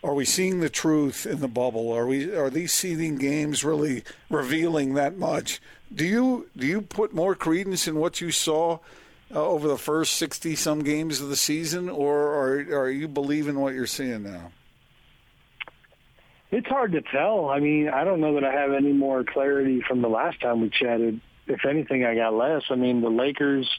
are 0.04 0.14
we 0.14 0.26
seeing 0.26 0.60
the 0.60 0.70
truth 0.70 1.26
in 1.26 1.40
the 1.40 1.48
bubble? 1.48 1.92
Are 1.92 2.06
we 2.06 2.36
are 2.36 2.52
these 2.52 2.72
seeding 2.72 3.16
games 3.16 3.64
really 3.64 4.04
revealing 4.30 4.94
that 4.94 5.18
much? 5.18 5.60
Do 5.94 6.06
you 6.06 6.50
do 6.56 6.68
you 6.68 6.82
put 6.82 7.14
more 7.14 7.34
credence 7.34 7.88
in 7.88 7.96
what 7.96 8.22
you 8.22 8.30
saw 8.30 8.80
uh, 9.34 9.44
over 9.44 9.68
the 9.68 9.78
first 9.78 10.14
60 10.14 10.56
some 10.56 10.84
games 10.84 11.22
of 11.22 11.30
the 11.30 11.36
season, 11.36 11.90
or 11.90 12.18
are, 12.18 12.58
are 12.84 12.90
you 12.90 13.08
believing 13.08 13.60
what 13.60 13.74
you're 13.74 13.88
seeing 13.88 14.24
now? 14.24 14.52
It's 16.52 16.68
hard 16.68 16.94
to 16.94 17.02
tell. 17.02 17.50
I 17.50 17.60
mean, 17.60 17.90
I 17.90 18.04
don't 18.04 18.22
know 18.22 18.36
that 18.36 18.44
I 18.44 18.54
have 18.54 18.72
any 18.72 18.94
more 18.94 19.24
clarity 19.24 19.82
from 19.88 20.02
the 20.02 20.08
last 20.08 20.40
time 20.42 20.62
we 20.62 20.70
chatted. 20.70 21.20
If 21.48 21.66
anything, 21.66 22.06
I 22.06 22.16
got 22.16 22.34
less. 22.34 22.64
I 22.70 22.76
mean, 22.76 23.02
the 23.02 23.10
Lakers, 23.10 23.70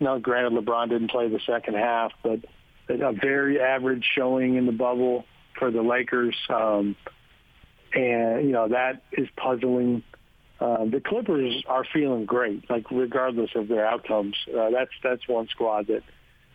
now 0.00 0.18
granted 0.18 0.52
LeBron 0.52 0.88
didn't 0.88 1.10
play 1.10 1.28
the 1.28 1.40
second 1.46 1.74
half, 1.74 2.12
but 2.22 2.40
a 2.88 3.12
very 3.12 3.60
average 3.60 4.04
showing 4.16 4.56
in 4.56 4.66
the 4.66 4.72
bubble 4.72 5.24
for 5.58 5.70
the 5.70 5.82
Lakers. 5.82 6.36
Um, 6.48 6.96
and 7.92 8.46
you 8.46 8.52
know 8.52 8.68
that 8.68 9.02
is 9.12 9.28
puzzling. 9.36 10.02
Uh, 10.60 10.84
the 10.84 11.00
Clippers 11.00 11.62
are 11.66 11.84
feeling 11.84 12.26
great, 12.26 12.68
like 12.68 12.90
regardless 12.90 13.50
of 13.54 13.68
their 13.68 13.86
outcomes. 13.86 14.36
Uh, 14.46 14.70
that's 14.70 14.90
that's 15.02 15.26
one 15.26 15.48
squad 15.48 15.86
that 15.86 16.02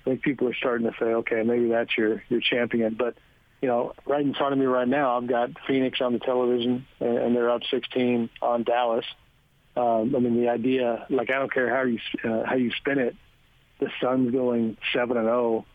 I 0.01 0.09
think 0.09 0.21
people 0.21 0.47
are 0.47 0.53
starting 0.53 0.85
to 0.85 0.93
say, 0.99 1.05
okay, 1.05 1.41
maybe 1.43 1.69
that's 1.69 1.97
your 1.97 2.23
your 2.29 2.39
champion. 2.39 2.93
But 2.93 3.15
you 3.61 3.67
know, 3.67 3.93
right 4.05 4.23
in 4.23 4.35
front 4.35 4.53
of 4.53 4.59
me 4.59 4.65
right 4.65 4.87
now, 4.87 5.17
I've 5.17 5.27
got 5.27 5.49
Phoenix 5.65 6.01
on 6.01 6.13
the 6.13 6.19
television, 6.19 6.85
and, 6.99 7.17
and 7.17 7.35
they're 7.35 7.49
up 7.49 7.63
16 7.71 8.29
on 8.43 8.63
Dallas. 8.63 9.05
Um, 9.75 10.15
I 10.15 10.19
mean, 10.19 10.39
the 10.39 10.49
idea, 10.49 11.05
like, 11.09 11.31
I 11.31 11.39
don't 11.39 11.51
care 11.51 11.75
how 11.75 11.81
you 11.81 11.99
uh, 12.23 12.45
how 12.45 12.55
you 12.55 12.71
spin 12.77 12.99
it. 12.99 13.15
The 13.79 13.89
Suns 13.99 14.31
going 14.31 14.77
seven 14.93 15.17
and 15.17 15.25
zero. 15.25 15.65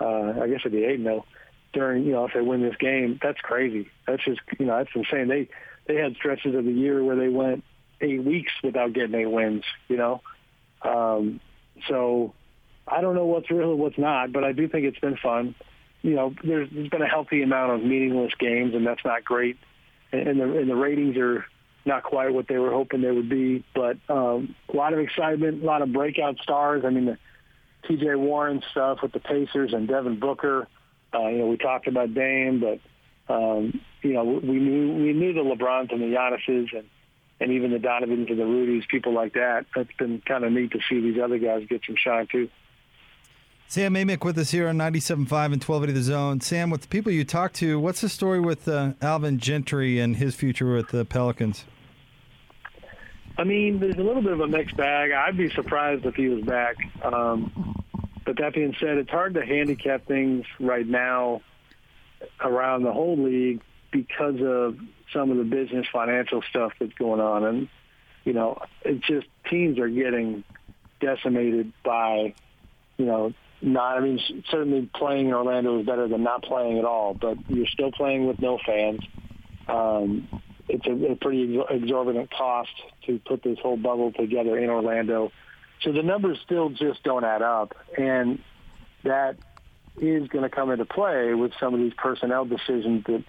Uh, 0.00 0.40
I 0.42 0.48
guess 0.48 0.60
it'd 0.60 0.72
be 0.72 0.84
eight 0.84 0.94
and 0.94 1.04
zero 1.04 1.26
during, 1.74 2.04
you 2.04 2.12
know, 2.12 2.24
if 2.24 2.32
they 2.32 2.40
win 2.40 2.62
this 2.62 2.76
game. 2.76 3.20
That's 3.22 3.40
crazy. 3.40 3.90
That's 4.06 4.24
just, 4.24 4.40
you 4.58 4.64
know, 4.64 4.78
that's 4.78 4.90
insane. 4.94 5.28
They 5.28 5.48
they 5.86 6.00
had 6.00 6.16
stretches 6.16 6.54
of 6.54 6.64
the 6.64 6.72
year 6.72 7.04
where 7.04 7.16
they 7.16 7.28
went 7.28 7.62
eight 8.04 8.22
weeks 8.22 8.52
without 8.62 8.92
getting 8.92 9.14
eight 9.14 9.30
wins. 9.30 9.64
You 9.88 9.96
know, 9.96 10.20
um, 10.82 11.40
so 11.88 12.34
I 12.86 13.00
don't 13.00 13.14
know 13.14 13.26
what's 13.26 13.50
real 13.50 13.72
and 13.72 13.80
what's 13.80 13.98
not, 13.98 14.32
but 14.32 14.44
I 14.44 14.52
do 14.52 14.68
think 14.68 14.84
it's 14.86 14.98
been 14.98 15.16
fun. 15.16 15.54
You 16.02 16.14
know, 16.14 16.34
there's, 16.44 16.68
there's 16.70 16.88
been 16.88 17.02
a 17.02 17.08
healthy 17.08 17.42
amount 17.42 17.72
of 17.72 17.82
meaningless 17.82 18.32
games, 18.38 18.74
and 18.74 18.86
that's 18.86 19.04
not 19.04 19.24
great. 19.24 19.56
And 20.12 20.38
the 20.38 20.58
and 20.58 20.70
the 20.70 20.76
ratings 20.76 21.16
are 21.16 21.46
not 21.86 22.02
quite 22.02 22.32
what 22.32 22.46
they 22.48 22.58
were 22.58 22.70
hoping 22.70 23.02
they 23.02 23.10
would 23.10 23.28
be, 23.28 23.64
but 23.74 23.96
um, 24.08 24.54
a 24.72 24.76
lot 24.76 24.92
of 24.92 24.98
excitement, 24.98 25.62
a 25.62 25.66
lot 25.66 25.82
of 25.82 25.92
breakout 25.92 26.38
stars. 26.38 26.84
I 26.86 26.90
mean, 26.90 27.06
the 27.06 27.18
T.J. 27.88 28.14
Warren 28.14 28.62
stuff 28.70 28.98
with 29.02 29.12
the 29.12 29.20
Pacers 29.20 29.72
and 29.72 29.88
Devin 29.88 30.18
Booker. 30.18 30.68
Uh, 31.12 31.28
you 31.28 31.38
know, 31.38 31.46
we 31.46 31.56
talked 31.56 31.86
about 31.86 32.14
Dame, 32.14 32.60
but 32.60 32.80
um, 33.32 33.80
you 34.02 34.12
know, 34.12 34.24
we 34.24 34.58
knew 34.58 35.04
we 35.04 35.12
knew 35.12 35.32
the 35.32 35.40
LeBrons 35.40 35.92
and 35.92 36.00
the 36.00 36.14
Giannis's 36.14 36.70
and 36.72 36.88
and 37.40 37.50
even 37.50 37.70
the 37.72 37.78
Donovans 37.78 38.28
and 38.30 38.38
the 38.38 38.44
Rudies, 38.44 38.86
people 38.88 39.12
like 39.12 39.34
that. 39.34 39.66
It's 39.76 39.92
been 39.98 40.22
kind 40.26 40.44
of 40.44 40.52
neat 40.52 40.72
to 40.72 40.80
see 40.88 41.00
these 41.00 41.20
other 41.20 41.38
guys 41.38 41.66
get 41.68 41.82
some 41.86 41.96
shine 41.96 42.26
too. 42.30 42.48
Sam 43.66 43.94
Amick 43.94 44.24
with 44.24 44.38
us 44.38 44.50
here 44.50 44.68
on 44.68 44.76
97.5 44.76 45.16
and 45.16 45.28
1280 45.28 45.92
The 45.92 46.02
Zone. 46.02 46.40
Sam, 46.40 46.70
with 46.70 46.82
the 46.82 46.88
people 46.88 47.10
you 47.10 47.24
talk 47.24 47.52
to, 47.54 47.80
what's 47.80 48.00
the 48.02 48.08
story 48.08 48.38
with 48.38 48.68
uh, 48.68 48.92
Alvin 49.00 49.38
Gentry 49.38 49.98
and 49.98 50.16
his 50.16 50.34
future 50.34 50.74
with 50.74 50.90
the 50.90 51.04
Pelicans? 51.04 51.64
I 53.36 53.42
mean, 53.42 53.80
there's 53.80 53.96
a 53.96 54.02
little 54.02 54.22
bit 54.22 54.32
of 54.32 54.40
a 54.40 54.46
mixed 54.46 54.76
bag. 54.76 55.10
I'd 55.10 55.36
be 55.36 55.50
surprised 55.50 56.06
if 56.06 56.14
he 56.14 56.28
was 56.28 56.44
back. 56.44 56.76
Um, 57.02 57.82
but 58.24 58.36
that 58.38 58.54
being 58.54 58.76
said, 58.78 58.96
it's 58.98 59.10
hard 59.10 59.34
to 59.34 59.44
handicap 59.44 60.06
things 60.06 60.46
right 60.60 60.86
now 60.86 61.42
around 62.40 62.84
the 62.84 62.92
whole 62.92 63.16
league 63.16 63.60
because 63.90 64.40
of 64.40 64.78
some 65.14 65.30
of 65.30 65.38
the 65.38 65.44
business 65.44 65.86
financial 65.90 66.42
stuff 66.50 66.72
that's 66.78 66.92
going 66.94 67.20
on. 67.20 67.44
And, 67.44 67.68
you 68.24 68.34
know, 68.34 68.60
it's 68.84 69.06
just 69.06 69.26
teams 69.50 69.78
are 69.78 69.88
getting 69.88 70.44
decimated 71.00 71.72
by, 71.82 72.34
you 72.98 73.06
know, 73.06 73.32
not, 73.62 73.96
I 73.96 74.00
mean, 74.00 74.20
certainly 74.50 74.90
playing 74.94 75.28
in 75.28 75.32
Orlando 75.32 75.80
is 75.80 75.86
better 75.86 76.06
than 76.08 76.22
not 76.22 76.42
playing 76.42 76.78
at 76.78 76.84
all, 76.84 77.14
but 77.14 77.38
you're 77.48 77.66
still 77.68 77.92
playing 77.92 78.26
with 78.26 78.38
no 78.40 78.58
fans. 78.66 79.00
Um, 79.68 80.28
it's 80.68 80.86
a, 80.86 81.12
a 81.12 81.16
pretty 81.16 81.58
exorbitant 81.70 82.30
cost 82.30 82.72
to 83.06 83.18
put 83.24 83.42
this 83.42 83.58
whole 83.62 83.78
bubble 83.78 84.12
together 84.12 84.58
in 84.58 84.68
Orlando. 84.68 85.32
So 85.82 85.92
the 85.92 86.02
numbers 86.02 86.38
still 86.44 86.70
just 86.70 87.02
don't 87.04 87.24
add 87.24 87.42
up. 87.42 87.74
And 87.96 88.40
that 89.04 89.36
is 89.96 90.28
going 90.28 90.42
to 90.42 90.50
come 90.50 90.70
into 90.70 90.84
play 90.84 91.34
with 91.34 91.52
some 91.60 91.72
of 91.72 91.80
these 91.80 91.94
personnel 91.94 92.44
decisions 92.44 93.04
that, 93.06 93.24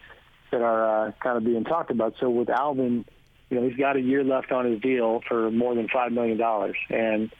that 0.55 0.63
are 0.63 1.07
uh, 1.07 1.11
kind 1.21 1.37
of 1.37 1.43
being 1.43 1.65
talked 1.65 1.91
about. 1.91 2.15
So 2.19 2.29
with 2.29 2.49
Alvin, 2.49 3.05
you 3.49 3.59
know, 3.59 3.67
he's 3.67 3.77
got 3.77 3.97
a 3.97 4.01
year 4.01 4.23
left 4.23 4.51
on 4.51 4.65
his 4.65 4.79
deal 4.79 5.21
for 5.27 5.51
more 5.51 5.75
than 5.75 5.87
$5 5.87 6.11
million. 6.11 6.41
And 6.89 7.31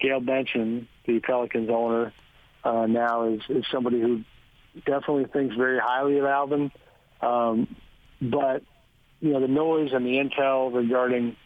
Gayle 0.00 0.20
Benson, 0.20 0.86
the 1.06 1.20
Pelicans 1.20 1.70
owner, 1.70 2.12
uh, 2.64 2.86
now 2.86 3.28
is, 3.28 3.40
is 3.48 3.64
somebody 3.72 4.00
who 4.00 4.24
definitely 4.84 5.24
thinks 5.24 5.56
very 5.56 5.78
highly 5.78 6.18
of 6.18 6.26
Alvin. 6.26 6.70
Um, 7.22 7.74
but 8.20 8.62
you 9.20 9.32
know, 9.32 9.40
the 9.40 9.48
noise 9.48 9.90
and 9.92 10.06
the 10.06 10.18
intel 10.18 10.72
regarding 10.72 11.36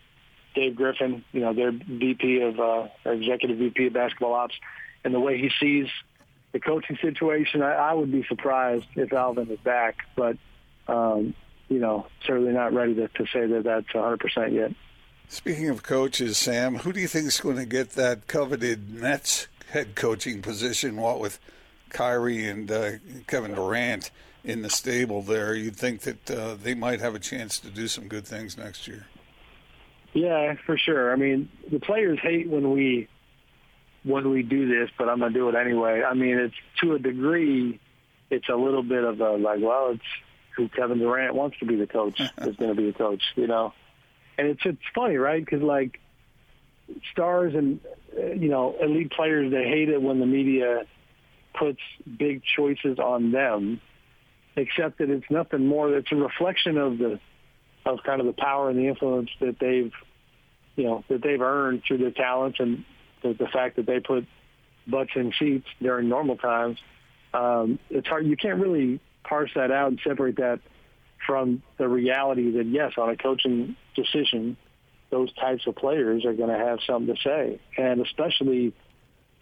Dave 0.54 0.76
Griffin, 0.76 1.24
you 1.32 1.40
know, 1.40 1.54
their 1.54 1.72
VP 1.72 2.42
of, 2.42 2.60
uh, 2.60 2.88
executive 3.06 3.58
VP 3.58 3.86
of 3.86 3.92
basketball 3.94 4.34
ops, 4.34 4.54
and 5.04 5.14
the 5.14 5.20
way 5.20 5.38
he 5.38 5.50
sees 5.58 5.86
the 6.52 6.60
coaching 6.60 6.98
situation, 7.00 7.62
I, 7.62 7.72
I 7.72 7.94
would 7.94 8.12
be 8.12 8.24
surprised 8.28 8.84
if 8.94 9.12
Alvin 9.12 9.50
is 9.50 9.58
back, 9.60 9.96
but, 10.16 10.36
um, 10.92 11.34
you 11.68 11.78
know, 11.78 12.06
certainly 12.26 12.52
not 12.52 12.72
ready 12.72 12.94
to, 12.94 13.08
to 13.08 13.26
say 13.32 13.46
that 13.46 13.64
that's 13.64 13.88
100% 13.88 14.52
yet. 14.52 14.72
Speaking 15.28 15.70
of 15.70 15.82
coaches, 15.82 16.36
Sam, 16.36 16.76
who 16.76 16.92
do 16.92 17.00
you 17.00 17.08
think 17.08 17.26
is 17.26 17.40
going 17.40 17.56
to 17.56 17.64
get 17.64 17.90
that 17.90 18.26
coveted 18.26 18.92
Nets 18.92 19.48
head 19.70 19.94
coaching 19.94 20.42
position? 20.42 20.96
What 20.96 21.20
with 21.20 21.38
Kyrie 21.88 22.46
and 22.46 22.70
uh, 22.70 22.92
Kevin 23.26 23.54
Durant? 23.54 24.10
in 24.44 24.62
the 24.62 24.70
stable 24.70 25.22
there, 25.22 25.54
you'd 25.54 25.76
think 25.76 26.00
that 26.00 26.30
uh, 26.30 26.56
they 26.60 26.74
might 26.74 27.00
have 27.00 27.14
a 27.14 27.18
chance 27.18 27.58
to 27.60 27.68
do 27.68 27.86
some 27.86 28.08
good 28.08 28.26
things 28.26 28.56
next 28.58 28.88
year. 28.88 29.06
Yeah, 30.14 30.54
for 30.66 30.76
sure. 30.76 31.12
I 31.12 31.16
mean, 31.16 31.48
the 31.70 31.80
players 31.80 32.18
hate 32.20 32.48
when 32.48 32.70
we 32.72 33.08
when 34.04 34.30
we 34.30 34.42
do 34.42 34.66
this, 34.68 34.90
but 34.98 35.08
I'm 35.08 35.20
gonna 35.20 35.32
do 35.32 35.48
it 35.48 35.54
anyway. 35.54 36.02
I 36.02 36.14
mean, 36.14 36.38
it's 36.38 36.54
to 36.80 36.94
a 36.94 36.98
degree, 36.98 37.80
it's 38.30 38.48
a 38.48 38.56
little 38.56 38.82
bit 38.82 39.04
of 39.04 39.20
a 39.20 39.32
like, 39.32 39.60
well, 39.62 39.92
it's 39.92 40.02
who 40.56 40.68
Kevin 40.68 40.98
Durant 40.98 41.34
wants 41.34 41.58
to 41.58 41.66
be 41.66 41.76
the 41.76 41.86
coach 41.86 42.20
is 42.38 42.56
going 42.56 42.70
to 42.70 42.74
be 42.74 42.90
the 42.90 42.96
coach, 42.96 43.22
you 43.36 43.46
know. 43.46 43.72
And 44.38 44.48
it's 44.48 44.62
it's 44.64 44.82
funny, 44.94 45.16
right? 45.16 45.44
Because 45.44 45.62
like 45.62 46.00
stars 47.12 47.54
and 47.54 47.80
you 48.16 48.48
know 48.48 48.76
elite 48.80 49.12
players, 49.12 49.50
they 49.52 49.64
hate 49.64 49.88
it 49.88 50.00
when 50.00 50.20
the 50.20 50.26
media 50.26 50.84
puts 51.54 51.80
big 52.18 52.42
choices 52.56 52.98
on 52.98 53.30
them 53.30 53.80
except 54.56 54.98
that 54.98 55.10
it's 55.10 55.30
nothing 55.30 55.66
more. 55.66 55.94
It's 55.96 56.10
a 56.12 56.16
reflection 56.16 56.78
of 56.78 56.98
the 56.98 57.20
of 57.84 57.98
kind 58.04 58.20
of 58.20 58.26
the 58.26 58.32
power 58.32 58.70
and 58.70 58.78
the 58.78 58.86
influence 58.88 59.30
that 59.40 59.56
they've 59.58 59.92
you 60.76 60.84
know 60.84 61.04
that 61.08 61.22
they've 61.22 61.40
earned 61.40 61.82
through 61.86 61.98
their 61.98 62.10
talents 62.10 62.58
and 62.60 62.84
the, 63.22 63.34
the 63.34 63.46
fact 63.46 63.76
that 63.76 63.86
they 63.86 64.00
put 64.00 64.26
butts 64.86 65.10
in 65.14 65.32
seats 65.38 65.66
during 65.80 66.08
normal 66.08 66.36
times. 66.36 66.78
Um, 67.34 67.78
it's 67.90 68.06
hard. 68.06 68.26
You 68.26 68.36
can't 68.36 68.60
really 68.60 69.00
parse 69.24 69.50
that 69.54 69.70
out 69.70 69.88
and 69.88 70.00
separate 70.06 70.36
that 70.36 70.60
from 71.26 71.62
the 71.78 71.88
reality 71.88 72.52
that 72.52 72.66
yes, 72.66 72.92
on 72.98 73.10
a 73.10 73.16
coaching 73.16 73.76
decision, 73.94 74.56
those 75.10 75.32
types 75.34 75.66
of 75.66 75.76
players 75.76 76.24
are 76.24 76.32
going 76.32 76.48
to 76.48 76.58
have 76.58 76.78
something 76.86 77.14
to 77.14 77.20
say, 77.22 77.60
and 77.76 78.00
especially 78.00 78.74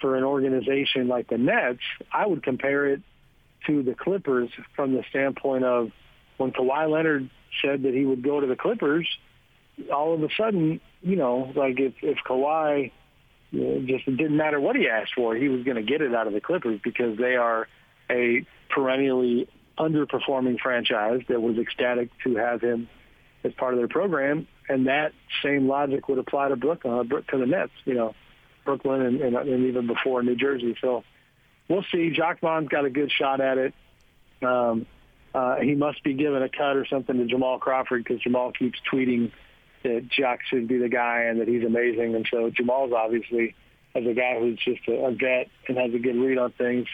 for 0.00 0.16
an 0.16 0.24
organization 0.24 1.08
like 1.08 1.28
the 1.28 1.38
Nets, 1.38 1.80
I 2.12 2.26
would 2.26 2.42
compare 2.42 2.86
it 2.88 3.02
to 3.66 3.82
the 3.82 3.94
Clippers 3.94 4.50
from 4.74 4.94
the 4.94 5.04
standpoint 5.10 5.64
of 5.64 5.90
when 6.38 6.52
Kawhi 6.52 6.90
Leonard 6.90 7.30
said 7.62 7.82
that 7.82 7.94
he 7.94 8.04
would 8.04 8.22
go 8.22 8.40
to 8.40 8.46
the 8.46 8.56
Clippers, 8.56 9.06
all 9.92 10.14
of 10.14 10.22
a 10.22 10.28
sudden, 10.36 10.80
you 11.02 11.16
know, 11.16 11.52
like 11.54 11.78
if, 11.78 11.94
if 12.02 12.18
Kawhi 12.26 12.90
you 13.50 13.60
know, 13.60 13.80
just 13.80 14.06
it 14.08 14.16
didn't 14.16 14.36
matter 14.36 14.60
what 14.60 14.76
he 14.76 14.88
asked 14.88 15.12
for, 15.14 15.34
he 15.34 15.48
was 15.48 15.62
going 15.64 15.76
to 15.76 15.82
get 15.82 16.00
it 16.00 16.14
out 16.14 16.26
of 16.26 16.32
the 16.32 16.40
Clippers 16.40 16.80
because 16.82 17.18
they 17.18 17.36
are 17.36 17.68
a 18.10 18.46
perennially 18.70 19.48
underperforming 19.80 20.60
franchise 20.60 21.22
that 21.28 21.40
was 21.40 21.56
ecstatic 21.58 22.10
to 22.24 22.36
have 22.36 22.60
him 22.60 22.88
as 23.42 23.52
part 23.54 23.72
of 23.72 23.78
their 23.78 23.88
program. 23.88 24.46
And 24.68 24.86
that 24.86 25.12
same 25.42 25.66
logic 25.66 26.08
would 26.08 26.18
apply 26.18 26.48
to 26.48 26.56
Brooklyn, 26.56 27.10
uh, 27.10 27.20
to 27.32 27.38
the 27.38 27.46
Nets, 27.46 27.72
you 27.84 27.94
know, 27.94 28.14
Brooklyn 28.64 29.02
and, 29.02 29.20
and, 29.20 29.36
and 29.36 29.66
even 29.66 29.86
before 29.86 30.22
New 30.22 30.36
Jersey. 30.36 30.76
So 30.80 31.02
we'll 31.68 31.84
see. 31.90 32.10
Jacque 32.10 32.40
Vaughn's 32.40 32.68
got 32.68 32.84
a 32.84 32.90
good 32.90 33.10
shot 33.10 33.40
at 33.40 33.58
it. 33.58 33.74
Um, 34.42 34.86
uh, 35.34 35.56
he 35.56 35.74
must 35.74 36.02
be 36.02 36.14
given 36.14 36.42
a 36.42 36.48
cut 36.48 36.76
or 36.76 36.86
something 36.86 37.16
to 37.16 37.26
Jamal 37.26 37.58
Crawford 37.58 38.04
because 38.04 38.20
Jamal 38.20 38.52
keeps 38.52 38.78
tweeting 38.92 39.32
that 39.82 40.08
Jack 40.08 40.40
should 40.48 40.68
be 40.68 40.78
the 40.78 40.88
guy 40.88 41.22
and 41.22 41.40
that 41.40 41.48
he's 41.48 41.64
amazing. 41.64 42.14
And 42.14 42.26
so 42.30 42.50
Jamal's 42.50 42.92
obviously, 42.92 43.54
as 43.94 44.04
a 44.06 44.12
guy 44.12 44.38
who's 44.38 44.58
just 44.58 44.86
a, 44.88 44.92
a 44.92 45.10
vet 45.12 45.48
and 45.68 45.78
has 45.78 45.94
a 45.94 45.98
good 45.98 46.16
read 46.16 46.38
on 46.38 46.52
things, 46.52 46.86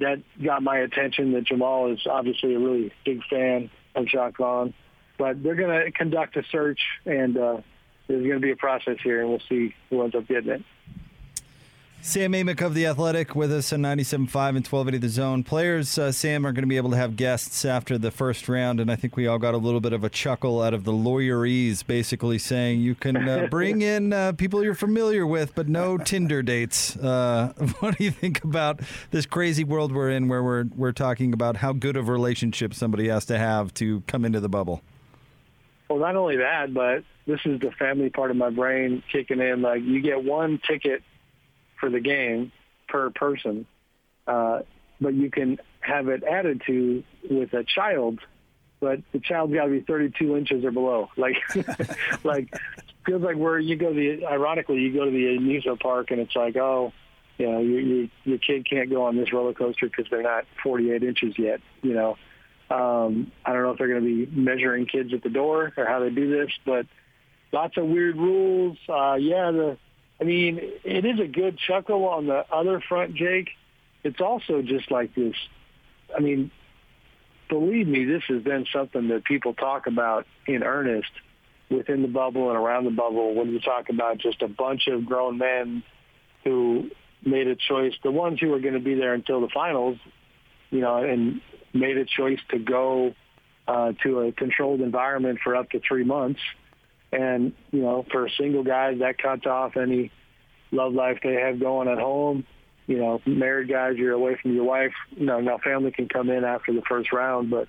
that 0.00 0.22
got 0.42 0.62
my 0.62 0.78
attention 0.78 1.32
that 1.32 1.44
Jamal 1.44 1.92
is 1.92 2.00
obviously 2.10 2.54
a 2.54 2.58
really 2.58 2.92
big 3.04 3.20
fan 3.30 3.70
of 3.94 4.06
Jacque 4.06 4.36
Vaughn. 4.38 4.74
But 5.18 5.42
they're 5.42 5.54
going 5.54 5.84
to 5.84 5.92
conduct 5.92 6.36
a 6.36 6.42
search, 6.50 6.80
and 7.06 7.36
uh, 7.36 7.58
there's 8.08 8.26
going 8.26 8.40
to 8.40 8.40
be 8.40 8.50
a 8.50 8.56
process 8.56 8.96
here, 9.02 9.20
and 9.20 9.30
we'll 9.30 9.42
see 9.48 9.74
who 9.88 10.02
ends 10.02 10.14
up 10.14 10.26
getting 10.26 10.50
it. 10.50 10.62
Sam 12.06 12.34
Amick 12.34 12.60
of 12.60 12.74
The 12.74 12.84
Athletic 12.84 13.34
with 13.34 13.50
us 13.50 13.72
on 13.72 13.80
97.5 13.80 14.48
and 14.50 14.66
1280 14.66 14.98
The 14.98 15.08
Zone. 15.08 15.42
Players, 15.42 15.96
uh, 15.96 16.12
Sam, 16.12 16.46
are 16.46 16.52
going 16.52 16.62
to 16.62 16.68
be 16.68 16.76
able 16.76 16.90
to 16.90 16.98
have 16.98 17.16
guests 17.16 17.64
after 17.64 17.96
the 17.96 18.10
first 18.10 18.46
round, 18.46 18.78
and 18.78 18.92
I 18.92 18.94
think 18.94 19.16
we 19.16 19.26
all 19.26 19.38
got 19.38 19.54
a 19.54 19.56
little 19.56 19.80
bit 19.80 19.94
of 19.94 20.04
a 20.04 20.10
chuckle 20.10 20.60
out 20.60 20.74
of 20.74 20.84
the 20.84 20.92
lawyerese, 20.92 21.84
basically 21.86 22.36
saying 22.36 22.82
you 22.82 22.94
can 22.94 23.26
uh, 23.26 23.46
bring 23.50 23.80
in 23.80 24.12
uh, 24.12 24.32
people 24.32 24.62
you're 24.62 24.74
familiar 24.74 25.26
with, 25.26 25.54
but 25.54 25.66
no 25.66 25.96
Tinder 25.96 26.42
dates. 26.42 26.94
Uh, 26.94 27.54
what 27.80 27.96
do 27.96 28.04
you 28.04 28.10
think 28.10 28.44
about 28.44 28.80
this 29.10 29.24
crazy 29.24 29.64
world 29.64 29.90
we're 29.90 30.10
in 30.10 30.28
where 30.28 30.42
we're, 30.42 30.66
we're 30.76 30.92
talking 30.92 31.32
about 31.32 31.56
how 31.56 31.72
good 31.72 31.96
of 31.96 32.06
a 32.10 32.12
relationship 32.12 32.74
somebody 32.74 33.08
has 33.08 33.24
to 33.24 33.38
have 33.38 33.72
to 33.74 34.02
come 34.02 34.26
into 34.26 34.40
the 34.40 34.50
bubble? 34.50 34.82
Well, 35.88 36.00
not 36.00 36.16
only 36.16 36.36
that, 36.36 36.74
but 36.74 37.02
this 37.26 37.40
is 37.46 37.60
the 37.60 37.70
family 37.70 38.10
part 38.10 38.30
of 38.30 38.36
my 38.36 38.50
brain 38.50 39.02
kicking 39.10 39.40
in. 39.40 39.62
Like 39.62 39.82
you 39.82 40.02
get 40.02 40.22
one 40.22 40.60
ticket 40.68 41.02
for 41.78 41.90
the 41.90 42.00
game 42.00 42.52
per 42.88 43.10
person, 43.10 43.66
uh, 44.26 44.60
but 45.00 45.14
you 45.14 45.30
can 45.30 45.58
have 45.80 46.08
it 46.08 46.24
added 46.24 46.62
to 46.66 47.04
with 47.30 47.52
a 47.52 47.64
child, 47.64 48.20
but 48.80 49.00
the 49.12 49.20
child's 49.20 49.54
got 49.54 49.64
to 49.64 49.70
be 49.70 49.80
32 49.80 50.36
inches 50.36 50.64
or 50.64 50.70
below. 50.70 51.10
Like, 51.16 51.36
like 52.24 52.54
feels 53.04 53.22
like 53.22 53.36
where 53.36 53.58
you 53.58 53.76
go 53.76 53.92
to 53.92 53.94
the 53.94 54.26
ironically 54.26 54.78
you 54.80 54.92
go 54.92 55.04
to 55.04 55.10
the 55.10 55.36
amusement 55.36 55.80
park 55.80 56.10
and 56.10 56.20
it's 56.20 56.34
like 56.34 56.56
oh 56.56 56.92
you 57.38 57.50
know 57.50 57.60
your 57.60 57.80
your, 57.80 58.08
your 58.24 58.38
kid 58.38 58.68
can't 58.68 58.90
go 58.90 59.04
on 59.04 59.16
this 59.16 59.32
roller 59.32 59.52
coaster 59.52 59.86
because 59.86 60.06
they're 60.10 60.22
not 60.22 60.44
48 60.62 61.02
inches 61.02 61.34
yet 61.38 61.60
you 61.82 61.94
know 61.94 62.16
um, 62.70 63.30
I 63.44 63.52
don't 63.52 63.62
know 63.62 63.72
if 63.72 63.78
they're 63.78 63.88
going 63.88 64.02
to 64.02 64.26
be 64.26 64.40
measuring 64.40 64.86
kids 64.86 65.12
at 65.12 65.22
the 65.22 65.28
door 65.28 65.72
or 65.76 65.84
how 65.84 66.00
they 66.00 66.10
do 66.10 66.30
this 66.30 66.50
but 66.64 66.86
lots 67.52 67.76
of 67.76 67.86
weird 67.86 68.16
rules 68.16 68.78
uh, 68.88 69.14
yeah 69.14 69.50
the 69.50 69.76
I 70.24 70.26
mean 70.26 70.58
it 70.84 71.04
is 71.04 71.20
a 71.20 71.26
good 71.26 71.58
chuckle 71.58 72.08
on 72.08 72.26
the 72.26 72.46
other 72.50 72.80
front 72.80 73.14
Jake 73.14 73.50
it's 74.02 74.22
also 74.22 74.62
just 74.62 74.90
like 74.90 75.14
this 75.14 75.34
I 76.16 76.20
mean 76.20 76.50
believe 77.50 77.86
me 77.86 78.06
this 78.06 78.22
has 78.28 78.42
been 78.42 78.64
something 78.72 79.08
that 79.08 79.24
people 79.24 79.52
talk 79.52 79.86
about 79.86 80.26
in 80.46 80.62
earnest 80.62 81.10
within 81.70 82.00
the 82.00 82.08
bubble 82.08 82.48
and 82.48 82.56
around 82.56 82.84
the 82.84 82.90
bubble 82.90 83.34
when 83.34 83.50
you 83.50 83.60
talk 83.60 83.90
about 83.90 84.16
just 84.16 84.40
a 84.40 84.48
bunch 84.48 84.86
of 84.86 85.04
grown 85.04 85.36
men 85.36 85.82
who 86.44 86.90
made 87.22 87.46
a 87.46 87.56
choice, 87.56 87.92
the 88.02 88.10
ones 88.10 88.40
who 88.40 88.48
were 88.48 88.60
going 88.60 88.74
to 88.74 88.80
be 88.80 88.94
there 88.94 89.12
until 89.12 89.40
the 89.42 89.48
finals, 89.48 89.98
you 90.70 90.80
know, 90.80 91.02
and 91.02 91.42
made 91.74 91.96
a 91.98 92.04
choice 92.04 92.38
to 92.50 92.58
go 92.58 93.14
uh, 93.66 93.92
to 94.02 94.20
a 94.20 94.32
controlled 94.32 94.80
environment 94.80 95.38
for 95.42 95.56
up 95.56 95.70
to 95.70 95.80
three 95.86 96.04
months. 96.04 96.40
And, 97.14 97.52
you 97.70 97.80
know, 97.80 98.04
for 98.10 98.28
single 98.28 98.64
guys, 98.64 98.98
that 98.98 99.18
cuts 99.18 99.46
off 99.46 99.76
any 99.76 100.10
love 100.72 100.92
life 100.92 101.20
they 101.22 101.34
have 101.34 101.60
going 101.60 101.88
at 101.88 101.98
home. 101.98 102.44
You 102.88 102.98
know, 102.98 103.22
married 103.24 103.70
guys, 103.70 103.96
you're 103.96 104.12
away 104.12 104.36
from 104.42 104.54
your 104.54 104.64
wife. 104.64 104.92
You 105.16 105.26
know, 105.26 105.40
now 105.40 105.58
family 105.58 105.92
can 105.92 106.08
come 106.08 106.28
in 106.28 106.44
after 106.44 106.72
the 106.72 106.82
first 106.82 107.12
round, 107.12 107.50
but 107.50 107.68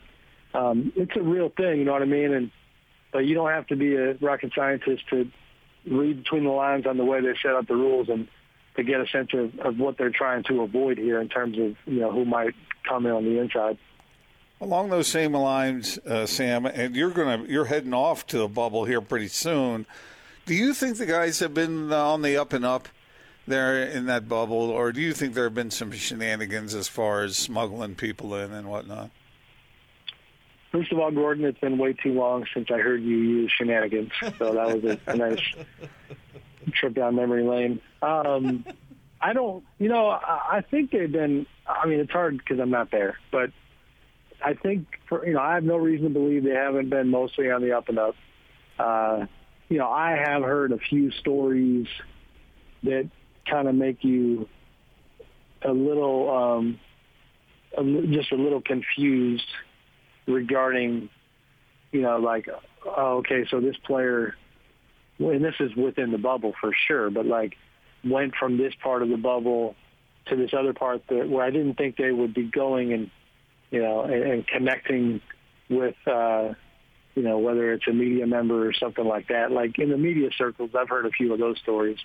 um, 0.55 0.91
it's 0.95 1.15
a 1.15 1.21
real 1.21 1.49
thing, 1.49 1.79
you 1.79 1.85
know 1.85 1.93
what 1.93 2.01
I 2.01 2.05
mean? 2.05 2.33
And 2.33 2.51
but 3.11 3.19
you 3.19 3.35
don't 3.35 3.51
have 3.51 3.67
to 3.67 3.75
be 3.75 3.95
a 3.95 4.15
rocket 4.15 4.51
scientist 4.55 5.03
to 5.11 5.29
read 5.85 6.23
between 6.23 6.43
the 6.43 6.49
lines 6.49 6.85
on 6.87 6.97
the 6.97 7.05
way 7.05 7.21
they 7.21 7.33
set 7.41 7.53
up 7.53 7.67
the 7.67 7.75
rules 7.75 8.09
and 8.09 8.27
to 8.75 8.83
get 8.83 8.99
a 8.99 9.07
sense 9.07 9.29
of, 9.33 9.57
of 9.59 9.77
what 9.77 9.97
they're 9.97 10.09
trying 10.09 10.43
to 10.45 10.61
avoid 10.61 10.97
here 10.97 11.21
in 11.21 11.29
terms 11.29 11.57
of 11.57 11.75
you 11.85 12.01
know 12.01 12.11
who 12.11 12.25
might 12.25 12.55
come 12.87 13.05
in 13.05 13.11
on 13.11 13.23
the 13.23 13.39
inside. 13.39 13.77
Along 14.65 14.89
those 14.89 15.07
same 15.07 15.33
lines, 15.33 15.99
uh, 16.07 16.25
Sam, 16.25 16.65
and 16.65 16.95
you're 16.95 17.11
gonna 17.11 17.45
you're 17.47 17.65
heading 17.65 17.93
off 17.93 18.25
to 18.27 18.39
the 18.39 18.47
bubble 18.47 18.85
here 18.85 18.99
pretty 18.99 19.27
soon. 19.27 19.85
Do 20.47 20.55
you 20.55 20.73
think 20.73 20.97
the 20.97 21.05
guys 21.05 21.37
have 21.37 21.53
been 21.53 21.93
on 21.93 22.23
the 22.23 22.35
up 22.37 22.51
and 22.51 22.65
up 22.65 22.89
there 23.45 23.83
in 23.83 24.07
that 24.07 24.27
bubble, 24.27 24.71
or 24.71 24.91
do 24.91 25.01
you 25.01 25.13
think 25.13 25.35
there 25.35 25.43
have 25.43 25.53
been 25.53 25.69
some 25.69 25.91
shenanigans 25.91 26.73
as 26.73 26.87
far 26.87 27.21
as 27.21 27.37
smuggling 27.37 27.93
people 27.93 28.33
in 28.33 28.53
and 28.53 28.67
whatnot? 28.67 29.11
First 30.71 30.91
of 30.91 30.97
all, 30.97 31.11
Gordon, 31.11 31.45
it's 31.45 31.59
been 31.59 31.77
way 31.77 31.93
too 31.93 32.13
long 32.13 32.47
since 32.51 32.71
I 32.71 32.79
heard 32.79 33.03
you 33.03 33.17
use 33.17 33.51
shenanigans, 33.55 34.13
so 34.39 34.51
that 34.51 34.81
was 34.81 34.83
a, 34.83 34.99
a 35.05 35.15
nice 35.15 35.41
trip 36.71 36.95
down 36.95 37.15
memory 37.17 37.43
lane. 37.43 37.81
Um, 38.01 38.65
I 39.21 39.33
don't, 39.33 39.63
you 39.77 39.89
know, 39.89 40.09
I, 40.09 40.53
I 40.53 40.61
think 40.61 40.89
they've 40.89 41.11
been. 41.11 41.45
I 41.67 41.85
mean, 41.85 41.99
it's 41.99 42.11
hard 42.11 42.39
because 42.39 42.59
I'm 42.59 42.71
not 42.71 42.89
there, 42.89 43.19
but 43.31 43.51
I 44.43 44.53
think 44.53 44.87
for 45.07 45.25
you 45.25 45.33
know, 45.33 45.39
I 45.39 45.55
have 45.55 45.63
no 45.63 45.77
reason 45.77 46.07
to 46.07 46.13
believe 46.13 46.43
they 46.43 46.51
haven't 46.51 46.89
been 46.89 47.09
mostly 47.09 47.49
on 47.51 47.61
the 47.61 47.73
up 47.73 47.89
and 47.89 47.99
up. 47.99 48.15
Uh, 48.77 49.25
you 49.69 49.77
know, 49.77 49.89
I 49.89 50.11
have 50.11 50.43
heard 50.43 50.71
a 50.71 50.77
few 50.77 51.11
stories 51.11 51.87
that 52.83 53.09
kind 53.49 53.67
of 53.67 53.75
make 53.75 54.03
you 54.03 54.47
a 55.63 55.71
little, 55.71 56.29
um, 56.29 56.79
a, 57.77 57.83
just 58.07 58.31
a 58.31 58.35
little 58.35 58.61
confused 58.61 59.47
regarding, 60.27 61.09
you 61.91 62.01
know, 62.01 62.17
like, 62.17 62.47
oh, 62.85 63.17
okay, 63.17 63.45
so 63.49 63.59
this 63.59 63.77
player, 63.85 64.35
and 65.19 65.43
this 65.43 65.55
is 65.59 65.75
within 65.75 66.11
the 66.11 66.17
bubble 66.17 66.53
for 66.59 66.71
sure, 66.87 67.09
but 67.09 67.25
like 67.25 67.55
went 68.03 68.35
from 68.35 68.57
this 68.57 68.73
part 68.83 69.01
of 69.01 69.09
the 69.09 69.17
bubble 69.17 69.75
to 70.27 70.35
this 70.35 70.51
other 70.57 70.73
part 70.73 71.01
that 71.09 71.29
where 71.29 71.43
I 71.43 71.49
didn't 71.49 71.75
think 71.75 71.97
they 71.97 72.11
would 72.11 72.33
be 72.33 72.43
going 72.43 72.93
and, 72.93 73.09
you 73.75 73.81
know, 73.81 74.03
and, 74.03 74.23
and 74.23 74.47
connecting 74.47 75.19
with, 75.69 75.97
uh, 76.07 76.53
you 77.13 77.23
know, 77.23 77.39
whether 77.39 77.73
it's 77.73 77.85
a 77.89 77.91
media 77.91 78.25
member 78.25 78.65
or 78.65 78.71
something 78.71 79.05
like 79.05 79.27
that. 79.27 79.51
Like 79.51 79.77
in 79.79 79.89
the 79.89 79.97
media 79.97 80.29
circles, 80.37 80.69
I've 80.79 80.87
heard 80.87 81.05
a 81.05 81.09
few 81.09 81.33
of 81.33 81.39
those 81.39 81.57
stories, 81.59 81.97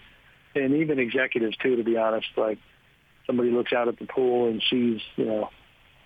and 0.57 0.75
even 0.75 0.99
executives 0.99 1.57
too. 1.59 1.77
To 1.77 1.85
be 1.85 1.97
honest, 1.97 2.27
like 2.37 2.59
somebody 3.25 3.53
looks 3.53 3.73
out 3.73 3.87
at 3.87 4.01
the 4.01 4.07
pool 4.07 4.49
and 4.49 4.61
sees, 4.69 5.01
you 5.15 5.27
know, 5.27 5.51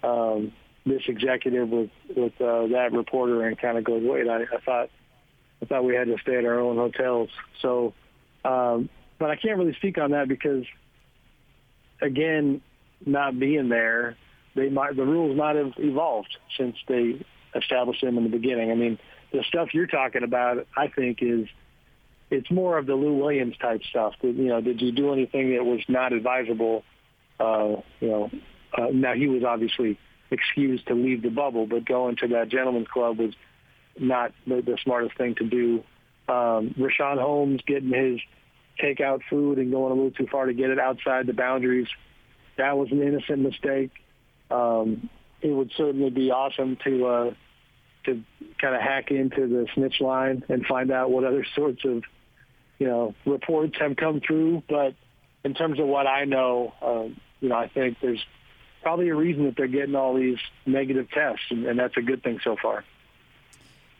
um, 0.02 0.52
this 0.84 1.00
executive 1.08 1.70
with 1.70 1.90
with 2.14 2.38
uh, 2.42 2.66
that 2.66 2.90
reporter 2.92 3.46
and 3.46 3.58
kind 3.58 3.78
of 3.78 3.84
goes, 3.84 4.02
wait, 4.04 4.28
I, 4.28 4.42
I 4.42 4.60
thought 4.66 4.90
I 5.62 5.64
thought 5.64 5.82
we 5.82 5.94
had 5.94 6.08
to 6.08 6.18
stay 6.18 6.36
at 6.36 6.44
our 6.44 6.60
own 6.60 6.76
hotels. 6.76 7.30
So, 7.62 7.94
um, 8.44 8.90
but 9.18 9.30
I 9.30 9.36
can't 9.36 9.56
really 9.56 9.74
speak 9.76 9.96
on 9.96 10.10
that 10.10 10.28
because, 10.28 10.66
again, 12.02 12.60
not 13.06 13.38
being 13.38 13.70
there, 13.70 14.18
they 14.54 14.68
might 14.68 14.96
the 14.96 15.04
rules 15.04 15.36
might 15.36 15.56
have 15.56 15.72
evolved 15.78 16.36
since 16.56 16.76
they 16.88 17.24
established 17.54 18.02
them 18.02 18.18
in 18.18 18.24
the 18.24 18.30
beginning. 18.30 18.70
I 18.70 18.74
mean, 18.74 18.98
the 19.32 19.42
stuff 19.44 19.74
you're 19.74 19.86
talking 19.86 20.22
about, 20.22 20.66
I 20.76 20.88
think, 20.88 21.18
is 21.20 21.48
it's 22.30 22.50
more 22.50 22.78
of 22.78 22.86
the 22.86 22.94
Lou 22.94 23.14
Williams 23.14 23.56
type 23.58 23.82
stuff. 23.88 24.14
You 24.22 24.32
know, 24.32 24.60
did 24.60 24.80
you 24.80 24.92
do 24.92 25.12
anything 25.12 25.54
that 25.54 25.64
was 25.64 25.80
not 25.88 26.12
advisable? 26.12 26.84
Uh, 27.38 27.76
you 28.00 28.08
know, 28.08 28.30
uh, 28.76 28.88
now 28.92 29.14
he 29.14 29.26
was 29.26 29.44
obviously 29.44 29.98
excused 30.30 30.86
to 30.88 30.94
leave 30.94 31.22
the 31.22 31.30
bubble, 31.30 31.66
but 31.66 31.84
going 31.84 32.16
to 32.16 32.28
that 32.28 32.48
gentleman's 32.48 32.88
club 32.88 33.18
was 33.18 33.34
not 33.98 34.32
the, 34.46 34.62
the 34.62 34.78
smartest 34.82 35.16
thing 35.16 35.34
to 35.36 35.44
do. 35.44 35.84
Um, 36.28 36.74
Richaun 36.78 37.20
Holmes 37.20 37.60
getting 37.66 37.92
his 37.92 38.20
takeout 38.82 39.20
food 39.28 39.58
and 39.58 39.70
going 39.70 39.92
a 39.92 39.94
little 39.94 40.10
too 40.10 40.26
far 40.26 40.46
to 40.46 40.54
get 40.54 40.70
it 40.70 40.78
outside 40.78 41.26
the 41.26 41.32
boundaries, 41.32 41.88
that 42.56 42.76
was 42.76 42.90
an 42.90 43.02
innocent 43.02 43.40
mistake. 43.40 43.90
Um, 44.50 45.08
it 45.40 45.50
would 45.50 45.72
certainly 45.76 46.10
be 46.10 46.30
awesome 46.30 46.76
to 46.84 47.06
uh, 47.06 47.34
to 48.04 48.22
kind 48.60 48.74
of 48.74 48.80
hack 48.80 49.10
into 49.10 49.46
the 49.46 49.66
snitch 49.74 50.00
line 50.00 50.44
and 50.48 50.64
find 50.66 50.90
out 50.90 51.10
what 51.10 51.24
other 51.24 51.44
sorts 51.54 51.84
of 51.84 52.02
you 52.78 52.86
know 52.86 53.14
reports 53.26 53.76
have 53.78 53.96
come 53.96 54.20
through. 54.20 54.62
But 54.68 54.94
in 55.44 55.54
terms 55.54 55.78
of 55.78 55.86
what 55.86 56.06
I 56.06 56.24
know, 56.24 56.72
um, 56.82 57.20
you 57.40 57.48
know, 57.48 57.56
I 57.56 57.68
think 57.68 57.98
there's 58.00 58.24
probably 58.82 59.08
a 59.08 59.14
reason 59.14 59.44
that 59.44 59.56
they're 59.56 59.66
getting 59.66 59.94
all 59.94 60.14
these 60.14 60.38
negative 60.66 61.08
tests, 61.10 61.44
and, 61.50 61.66
and 61.66 61.78
that's 61.78 61.96
a 61.96 62.02
good 62.02 62.22
thing 62.22 62.40
so 62.42 62.56
far. 62.60 62.84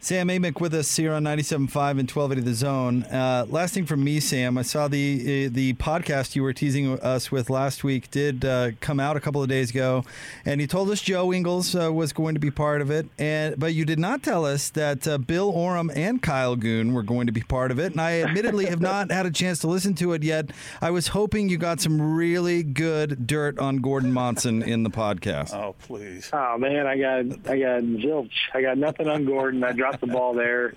Sam 0.05 0.29
Amick 0.29 0.61
with 0.61 0.75
us 0.75 0.95
here 0.95 1.15
on 1.15 1.25
97.5 1.25 1.61
and 1.63 2.11
1280 2.11 2.41
The 2.43 2.53
Zone. 2.55 3.05
Uh, 3.05 3.47
last 3.49 3.73
thing 3.73 3.87
from 3.87 4.05
me, 4.05 4.21
Sam, 4.21 4.59
I 4.59 4.61
saw 4.61 4.87
the 4.87 5.47
uh, 5.47 5.51
the 5.51 5.73
podcast 5.73 6.37
you 6.37 6.43
were 6.43 6.53
teasing 6.53 7.01
us 7.01 7.33
with 7.33 7.49
last 7.49 7.85
week 7.85 8.11
did 8.11 8.45
uh, 8.45 8.73
come 8.81 9.01
out 9.01 9.17
a 9.17 9.21
couple 9.21 9.43
of 9.43 9.49
days 9.49 9.71
ago, 9.71 10.05
and 10.45 10.61
you 10.61 10.67
told 10.67 10.91
us 10.91 11.01
Joe 11.01 11.33
Ingles 11.33 11.75
uh, 11.75 11.91
was 11.91 12.13
going 12.13 12.35
to 12.35 12.39
be 12.39 12.51
part 12.51 12.83
of 12.83 12.91
it, 12.91 13.07
and 13.19 13.59
but 13.59 13.73
you 13.73 13.87
did 13.87 13.99
not 13.99 14.23
tell 14.23 14.45
us 14.45 14.69
that 14.71 15.09
uh, 15.09 15.17
Bill 15.17 15.49
Oram 15.49 15.91
and 15.97 16.21
Kyle 16.21 16.55
Goon 16.55 16.93
were 16.93 17.03
going 17.03 17.27
to 17.27 17.33
be 17.33 17.41
part 17.41 17.71
of 17.71 17.79
it, 17.79 17.93
and 17.93 18.01
I 18.03 18.21
admittedly 18.21 18.67
have 18.67 18.83
not 18.83 19.11
had 19.11 19.25
a 19.25 19.31
chance 19.31 19.61
to 19.61 19.69
listen 19.69 19.95
to 19.95 20.13
it 20.13 20.23
yet. 20.23 20.51
I 20.83 20.91
was 20.91 21.09
hoping 21.09 21.49
you 21.49 21.57
got 21.57 21.81
some 21.81 22.15
really 22.15 22.63
good 22.63 23.27
dirt 23.27 23.59
on 23.59 23.79
Gordon 23.79 24.13
Monson 24.13 24.63
in 24.63 24.83
the 24.83 24.91
podcast. 24.91 25.55
Oh, 25.55 25.75
please. 25.79 26.29
Oh, 26.31 26.59
man, 26.59 26.87
I 26.87 26.99
got 26.99 27.49
I 27.49 27.59
got 27.59 27.83
zilch. 27.85 28.33
I 28.53 28.61
got 28.61 28.77
nothing 28.77 29.09
on 29.09 29.25
Gordon. 29.25 29.65
I 29.65 29.73
dropped 29.73 29.94
the 30.01 30.07
ball 30.07 30.35
there. 30.35 30.75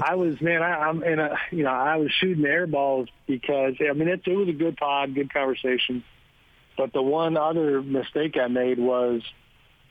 I 0.00 0.16
was 0.16 0.40
man, 0.40 0.62
I, 0.62 0.88
I'm 0.88 1.02
in 1.02 1.18
a 1.18 1.36
you 1.50 1.62
know 1.62 1.70
I 1.70 1.96
was 1.96 2.10
shooting 2.10 2.44
air 2.44 2.66
balls 2.66 3.08
because 3.26 3.74
I 3.80 3.92
mean 3.92 4.08
it, 4.08 4.22
it 4.26 4.36
was 4.36 4.48
a 4.48 4.52
good 4.52 4.76
pod, 4.76 5.14
good 5.14 5.32
conversation. 5.32 6.04
But 6.76 6.92
the 6.92 7.02
one 7.02 7.36
other 7.36 7.80
mistake 7.82 8.36
I 8.36 8.48
made 8.48 8.78
was 8.78 9.22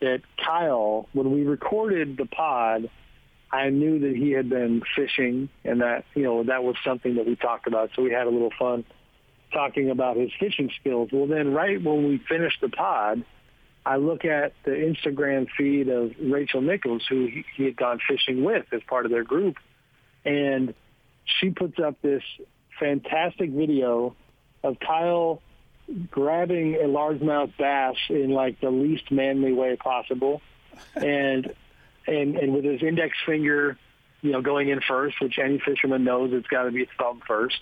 that 0.02 0.22
Kyle, 0.44 1.08
when 1.14 1.32
we 1.32 1.44
recorded 1.44 2.18
the 2.18 2.26
pod, 2.26 2.90
I 3.50 3.70
knew 3.70 4.00
that 4.00 4.16
he 4.16 4.32
had 4.32 4.50
been 4.50 4.82
fishing 4.96 5.48
and 5.64 5.82
that 5.82 6.04
you 6.16 6.24
know 6.24 6.44
that 6.44 6.64
was 6.64 6.76
something 6.84 7.16
that 7.16 7.26
we 7.26 7.36
talked 7.38 7.68
about. 7.68 7.92
So 7.96 8.02
we 8.02 8.12
had 8.12 8.28
a 8.28 8.30
little 8.30 8.52
fun 8.60 8.84
talking 9.54 9.90
about 9.90 10.18
his 10.18 10.32
fishing 10.40 10.72
skills. 10.82 11.10
Well, 11.14 11.28
then 11.28 11.54
right 11.54 11.82
when 11.82 12.08
we 12.08 12.18
finished 12.28 12.60
the 12.60 12.70
pod, 12.70 13.24
I 13.86 13.98
look 13.98 14.26
at 14.26 14.54
the 14.64 14.72
Instagram 14.72 15.48
feed 15.58 15.90
of 15.90 16.12
Rachel 16.20 16.62
Nichols, 16.62 17.04
who 17.10 17.30
he 17.56 17.66
had 17.66 17.76
gone 17.76 18.00
fishing 18.08 18.44
with 18.44 18.66
as 18.72 18.82
part 18.88 19.06
of 19.06 19.12
their 19.12 19.24
group, 19.24 19.58
and 20.24 20.74
she 21.26 21.50
puts 21.50 21.80
up 21.80 22.02
this 22.02 22.24
fantastic 22.80 23.50
video 23.50 24.16
of 24.64 24.78
Kyle 24.80 25.42
grabbing 26.10 26.76
a 26.76 26.88
largemouth 26.88 27.52
bass 27.58 27.98
in 28.10 28.30
like 28.30 28.62
the 28.62 28.70
least 28.70 29.12
manly 29.12 29.52
way 29.52 29.76
possible, 29.76 30.42
and 30.96 31.54
and 32.08 32.36
and 32.38 32.54
with 32.54 32.64
his 32.64 32.82
index 32.82 33.18
finger 33.26 33.78
you 34.24 34.32
know, 34.32 34.42
going 34.42 34.70
in 34.70 34.80
first, 34.80 35.22
which 35.22 35.38
any 35.38 35.60
fisherman 35.60 36.04
knows 36.04 36.32
it's 36.34 36.48
got 36.48 36.64
to 36.64 36.72
be 36.72 36.88
thumb 36.98 37.22
first. 37.28 37.60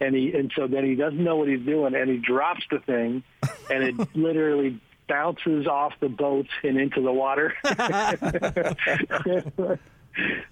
And 0.00 0.14
he 0.14 0.32
and 0.32 0.50
so 0.56 0.66
then 0.66 0.84
he 0.84 0.96
doesn't 0.96 1.22
know 1.22 1.36
what 1.36 1.48
he's 1.48 1.64
doing, 1.64 1.94
and 1.94 2.10
he 2.10 2.16
drops 2.16 2.62
the 2.70 2.80
thing, 2.80 3.22
and 3.70 3.82
it 3.84 4.08
literally 4.16 4.80
bounces 5.10 5.66
off 5.66 5.92
the 6.00 6.08
boat 6.08 6.46
and 6.62 6.78
into 6.78 7.02
the 7.02 7.12
water. 7.12 7.52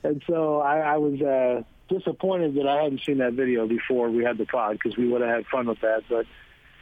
and 0.03 0.23
so 0.27 0.61
I, 0.61 0.79
I 0.79 0.97
was 0.97 1.23
uh, 1.23 1.63
disappointed 1.89 2.57
that 2.57 2.67
I 2.67 2.83
hadn't 2.83 3.03
seen 3.07 3.19
that 3.19 3.35
video 3.35 3.69
before 3.69 4.11
we 4.11 4.25
had 4.25 4.37
the 4.37 4.47
pod 4.47 4.79
because 4.83 4.99
we 4.99 5.09
would 5.09 5.21
have 5.21 5.31
had 5.31 5.47
fun 5.47 5.69
with 5.69 5.81
that. 5.83 6.03
But 6.11 6.27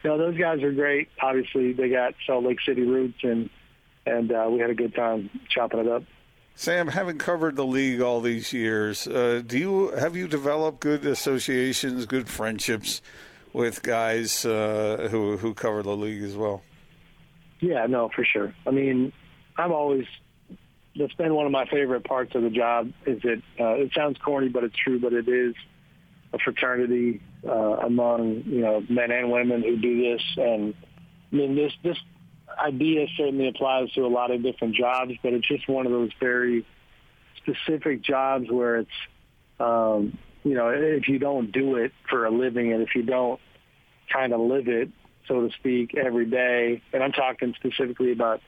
you 0.03 0.11
know, 0.11 0.17
those 0.19 0.39
guys 0.39 0.63
are 0.63 0.73
great. 0.73 1.09
Obviously, 1.21 1.75
they 1.75 1.91
got 1.91 2.15
Salt 2.27 2.45
Lake 2.45 2.61
City 2.67 2.83
roots, 2.83 3.19
and 3.23 3.51
and 4.07 4.33
uh, 4.33 4.49
we 4.51 4.59
had 4.59 4.71
a 4.71 4.75
good 4.75 4.95
time 4.95 5.29
chopping 5.51 5.81
it 5.81 5.89
up. 5.89 6.05
Sam, 6.55 6.89
having 6.89 7.19
covered 7.19 7.57
the 7.57 7.67
league 7.67 8.01
all 8.01 8.23
these 8.23 8.55
years, 8.55 9.07
uh, 9.07 9.43
do 9.47 9.59
you 9.59 9.91
have 9.91 10.17
you 10.17 10.27
developed 10.27 10.81
good 10.81 11.05
associations, 11.05 12.07
good 12.07 12.31
friendships 12.31 13.03
with 13.53 13.83
guys 13.83 14.47
uh, 14.47 15.09
who 15.11 15.37
who 15.37 15.53
cover 15.53 15.83
the 15.83 15.95
league 15.95 16.23
as 16.23 16.35
well? 16.35 16.63
Yeah, 17.61 17.87
no, 17.87 18.11
for 18.15 18.25
sure. 18.25 18.55
I 18.67 18.71
mean, 18.71 19.13
I'm 19.57 19.73
always 19.73 20.07
that's 20.99 21.15
been 21.15 21.35
one 21.35 21.47
of 21.47 21.53
my 21.53 21.67
favorite 21.67 22.05
parts 22.05 22.35
of 22.35 22.43
the 22.43 22.51
job. 22.51 22.93
Is 23.07 23.21
it? 23.25 23.43
Uh, 23.61 23.75
it 23.75 23.93
sounds 23.95 24.19
corny, 24.19 24.49
but 24.49 24.65
it's 24.65 24.77
true. 24.77 24.99
But 24.99 25.13
it 25.13 25.29
is 25.29 25.55
a 26.33 26.39
fraternity 26.39 27.21
uh, 27.47 27.53
among 27.53 28.43
you 28.47 28.61
know 28.61 28.83
men 28.89 29.11
and 29.11 29.31
women 29.31 29.63
who 29.63 29.77
do 29.77 30.13
this, 30.13 30.23
and 30.37 30.75
I 31.33 31.37
mean 31.37 31.55
this 31.55 31.73
this 31.83 31.99
idea 32.59 33.07
certainly 33.17 33.49
applies 33.49 33.93
to 33.93 34.03
a 34.03 34.09
lot 34.09 34.31
of 34.31 34.43
different 34.43 34.75
jobs, 34.75 35.13
but 35.23 35.33
it's 35.33 35.47
just 35.47 35.69
one 35.69 35.87
of 35.87 35.93
those 35.93 36.11
very 36.21 36.65
specific 37.37 38.03
jobs 38.03 38.51
where 38.51 38.77
it's 38.79 38.91
um, 39.61 40.19
you 40.45 40.55
know 40.55 40.69
if 40.69 41.09
you 41.09 41.19
don't 41.19 41.53
do 41.53 41.77
it 41.77 41.93
for 42.09 42.25
a 42.25 42.31
living 42.31 42.73
and 42.73 42.83
if 42.83 42.95
you 42.95 43.03
don't 43.03 43.41
kind 44.13 44.33
of 44.33 44.41
live 44.41 44.69
it, 44.69 44.91
so 45.29 45.47
to 45.47 45.55
speak, 45.55 45.95
every 45.97 46.27
day, 46.27 46.83
and 46.93 47.03
I'm 47.03 47.13
talking 47.13 47.55
specifically 47.57 48.13
about 48.13 48.41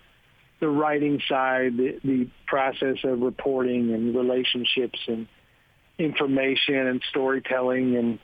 the 0.60 0.68
writing 0.68 1.20
side, 1.28 1.76
the, 1.76 1.98
the 2.02 2.28
process 2.46 2.96
of 3.04 3.20
reporting 3.20 3.92
and 3.92 4.14
relationships 4.14 4.98
and 5.06 5.28
information 5.98 6.86
and 6.86 7.02
storytelling 7.10 7.96
and 7.96 8.18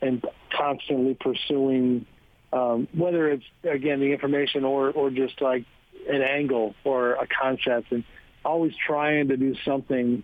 and 0.00 0.24
constantly 0.56 1.14
pursuing 1.14 2.04
um, 2.52 2.88
whether 2.92 3.28
it's 3.28 3.44
again 3.62 4.00
the 4.00 4.12
information 4.12 4.64
or 4.64 4.90
or 4.90 5.10
just 5.10 5.40
like 5.40 5.64
an 6.08 6.22
angle 6.22 6.74
or 6.84 7.12
a 7.14 7.26
concept 7.26 7.92
and 7.92 8.04
always 8.44 8.72
trying 8.86 9.28
to 9.28 9.36
do 9.36 9.54
something 9.64 10.22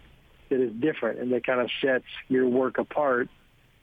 that 0.48 0.60
is 0.60 0.72
different 0.80 1.20
and 1.20 1.32
that 1.32 1.46
kind 1.46 1.60
of 1.60 1.70
sets 1.80 2.04
your 2.28 2.48
work 2.48 2.78
apart. 2.78 3.28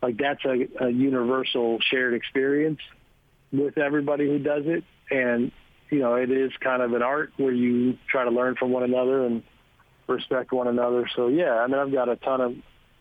Like 0.02 0.18
that's 0.18 0.44
a, 0.46 0.68
a 0.86 0.90
universal 0.90 1.80
shared 1.80 2.14
experience 2.14 2.80
with 3.60 3.78
everybody 3.78 4.28
who 4.28 4.40
does 4.40 4.64
it 4.66 4.84
and 5.10 5.52
you 5.90 6.00
know 6.00 6.16
it 6.16 6.32
is 6.32 6.52
kind 6.60 6.82
of 6.82 6.94
an 6.94 7.02
art 7.02 7.32
where 7.38 7.54
you 7.54 7.98
try 8.08 8.24
to 8.24 8.32
learn 8.32 8.56
from 8.56 8.72
one 8.72 8.84
another 8.84 9.26
and 9.26 9.44
respect 10.08 10.52
one 10.52 10.68
another 10.68 11.08
so 11.16 11.28
yeah 11.28 11.54
i 11.56 11.68
mean 11.68 11.78
i've 11.78 11.92
got 11.92 12.10
a 12.10 12.16
ton 12.18 12.42
of 12.42 12.56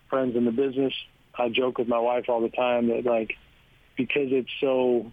friends 0.09 0.35
in 0.35 0.45
the 0.45 0.51
business. 0.51 0.93
I 1.37 1.49
joke 1.49 1.77
with 1.77 1.87
my 1.87 1.99
wife 1.99 2.29
all 2.29 2.41
the 2.41 2.49
time 2.49 2.87
that 2.87 3.05
like 3.05 3.35
because 3.97 4.29
it's 4.31 4.49
so 4.61 5.11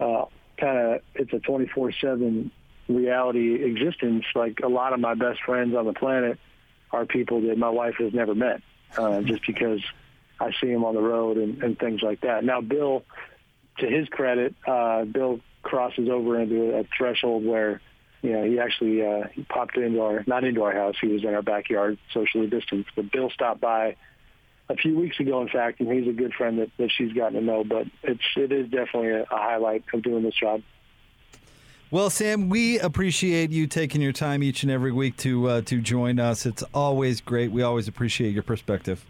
uh, 0.00 0.24
kind 0.58 0.78
of 0.78 1.00
it's 1.14 1.32
a 1.32 1.38
24/7 1.38 2.50
reality 2.88 3.62
existence. 3.62 4.24
Like 4.34 4.60
a 4.62 4.68
lot 4.68 4.92
of 4.92 5.00
my 5.00 5.14
best 5.14 5.42
friends 5.42 5.74
on 5.74 5.84
the 5.86 5.92
planet 5.92 6.38
are 6.90 7.04
people 7.04 7.42
that 7.42 7.58
my 7.58 7.68
wife 7.68 7.96
has 7.98 8.14
never 8.14 8.34
met, 8.34 8.62
uh, 8.96 9.20
just 9.22 9.46
because 9.46 9.80
I 10.40 10.52
see 10.60 10.72
them 10.72 10.84
on 10.84 10.94
the 10.94 11.02
road 11.02 11.36
and, 11.36 11.62
and 11.62 11.78
things 11.78 12.02
like 12.02 12.22
that. 12.22 12.44
Now, 12.44 12.60
Bill, 12.60 13.04
to 13.78 13.86
his 13.86 14.08
credit, 14.08 14.54
uh, 14.66 15.04
Bill 15.04 15.40
crosses 15.62 16.08
over 16.08 16.40
into 16.40 16.76
a 16.76 16.84
threshold 16.96 17.44
where 17.44 17.80
you 18.24 18.32
know, 18.32 18.42
he 18.42 18.58
actually 18.58 19.04
uh, 19.06 19.28
he 19.34 19.42
popped 19.42 19.76
into 19.76 20.00
our 20.00 20.24
not 20.26 20.44
into 20.44 20.62
our 20.62 20.72
house. 20.72 20.94
He 20.98 21.08
was 21.08 21.24
in 21.24 21.34
our 21.34 21.42
backyard, 21.42 21.98
socially 22.14 22.46
distanced. 22.46 22.88
But 22.96 23.12
Bill 23.12 23.28
stopped 23.28 23.60
by 23.60 23.96
a 24.70 24.76
few 24.76 24.98
weeks 24.98 25.20
ago, 25.20 25.42
in 25.42 25.48
fact, 25.48 25.80
and 25.80 25.92
he's 25.92 26.08
a 26.08 26.12
good 26.12 26.32
friend 26.32 26.58
that, 26.58 26.70
that 26.78 26.90
she's 26.90 27.12
gotten 27.12 27.34
to 27.38 27.44
know. 27.44 27.64
But 27.64 27.86
it's 28.02 28.22
it 28.36 28.50
is 28.50 28.70
definitely 28.70 29.10
a, 29.10 29.22
a 29.24 29.26
highlight 29.30 29.84
of 29.92 30.02
doing 30.02 30.22
this 30.22 30.34
job. 30.34 30.62
Well, 31.90 32.08
Sam, 32.08 32.48
we 32.48 32.78
appreciate 32.80 33.50
you 33.50 33.66
taking 33.66 34.00
your 34.00 34.12
time 34.12 34.42
each 34.42 34.62
and 34.62 34.72
every 34.72 34.90
week 34.90 35.18
to 35.18 35.46
uh, 35.46 35.60
to 35.60 35.82
join 35.82 36.18
us. 36.18 36.46
It's 36.46 36.62
always 36.72 37.20
great. 37.20 37.52
We 37.52 37.62
always 37.62 37.88
appreciate 37.88 38.32
your 38.32 38.42
perspective. 38.42 39.04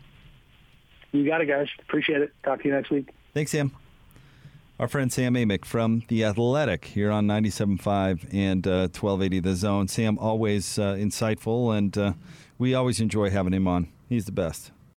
You 1.13 1.25
got 1.25 1.41
it, 1.41 1.47
guys. 1.47 1.69
Appreciate 1.79 2.21
it. 2.21 2.33
Talk 2.43 2.63
to 2.63 2.69
you 2.69 2.75
next 2.75 2.91
week. 2.91 3.11
Thanks, 3.33 3.53
Sam. 3.53 3.71
Our 4.77 4.89
friend 4.89 5.13
Sam 5.13 5.35
Amick 5.35 5.65
from 5.65 6.03
The 6.09 6.25
Athletic 6.25 6.87
here 6.87 7.13
on 7.13 7.29
97.5 7.29 8.35
and 8.35 8.67
uh, 8.67 8.89
1280 8.89 9.39
The 9.39 9.55
Zone. 9.55 9.87
Sam, 9.87 10.19
always 10.19 10.81
uh, 10.81 10.95
insightful, 10.95 11.79
and 11.79 11.97
uh, 11.97 12.15
we 12.59 12.75
always 12.75 13.01
enjoy 13.01 13.31
having 13.31 13.53
him 13.53 13.69
on. 13.69 13.87
He's 14.09 14.25
the 14.25 14.33
best. 14.33 14.73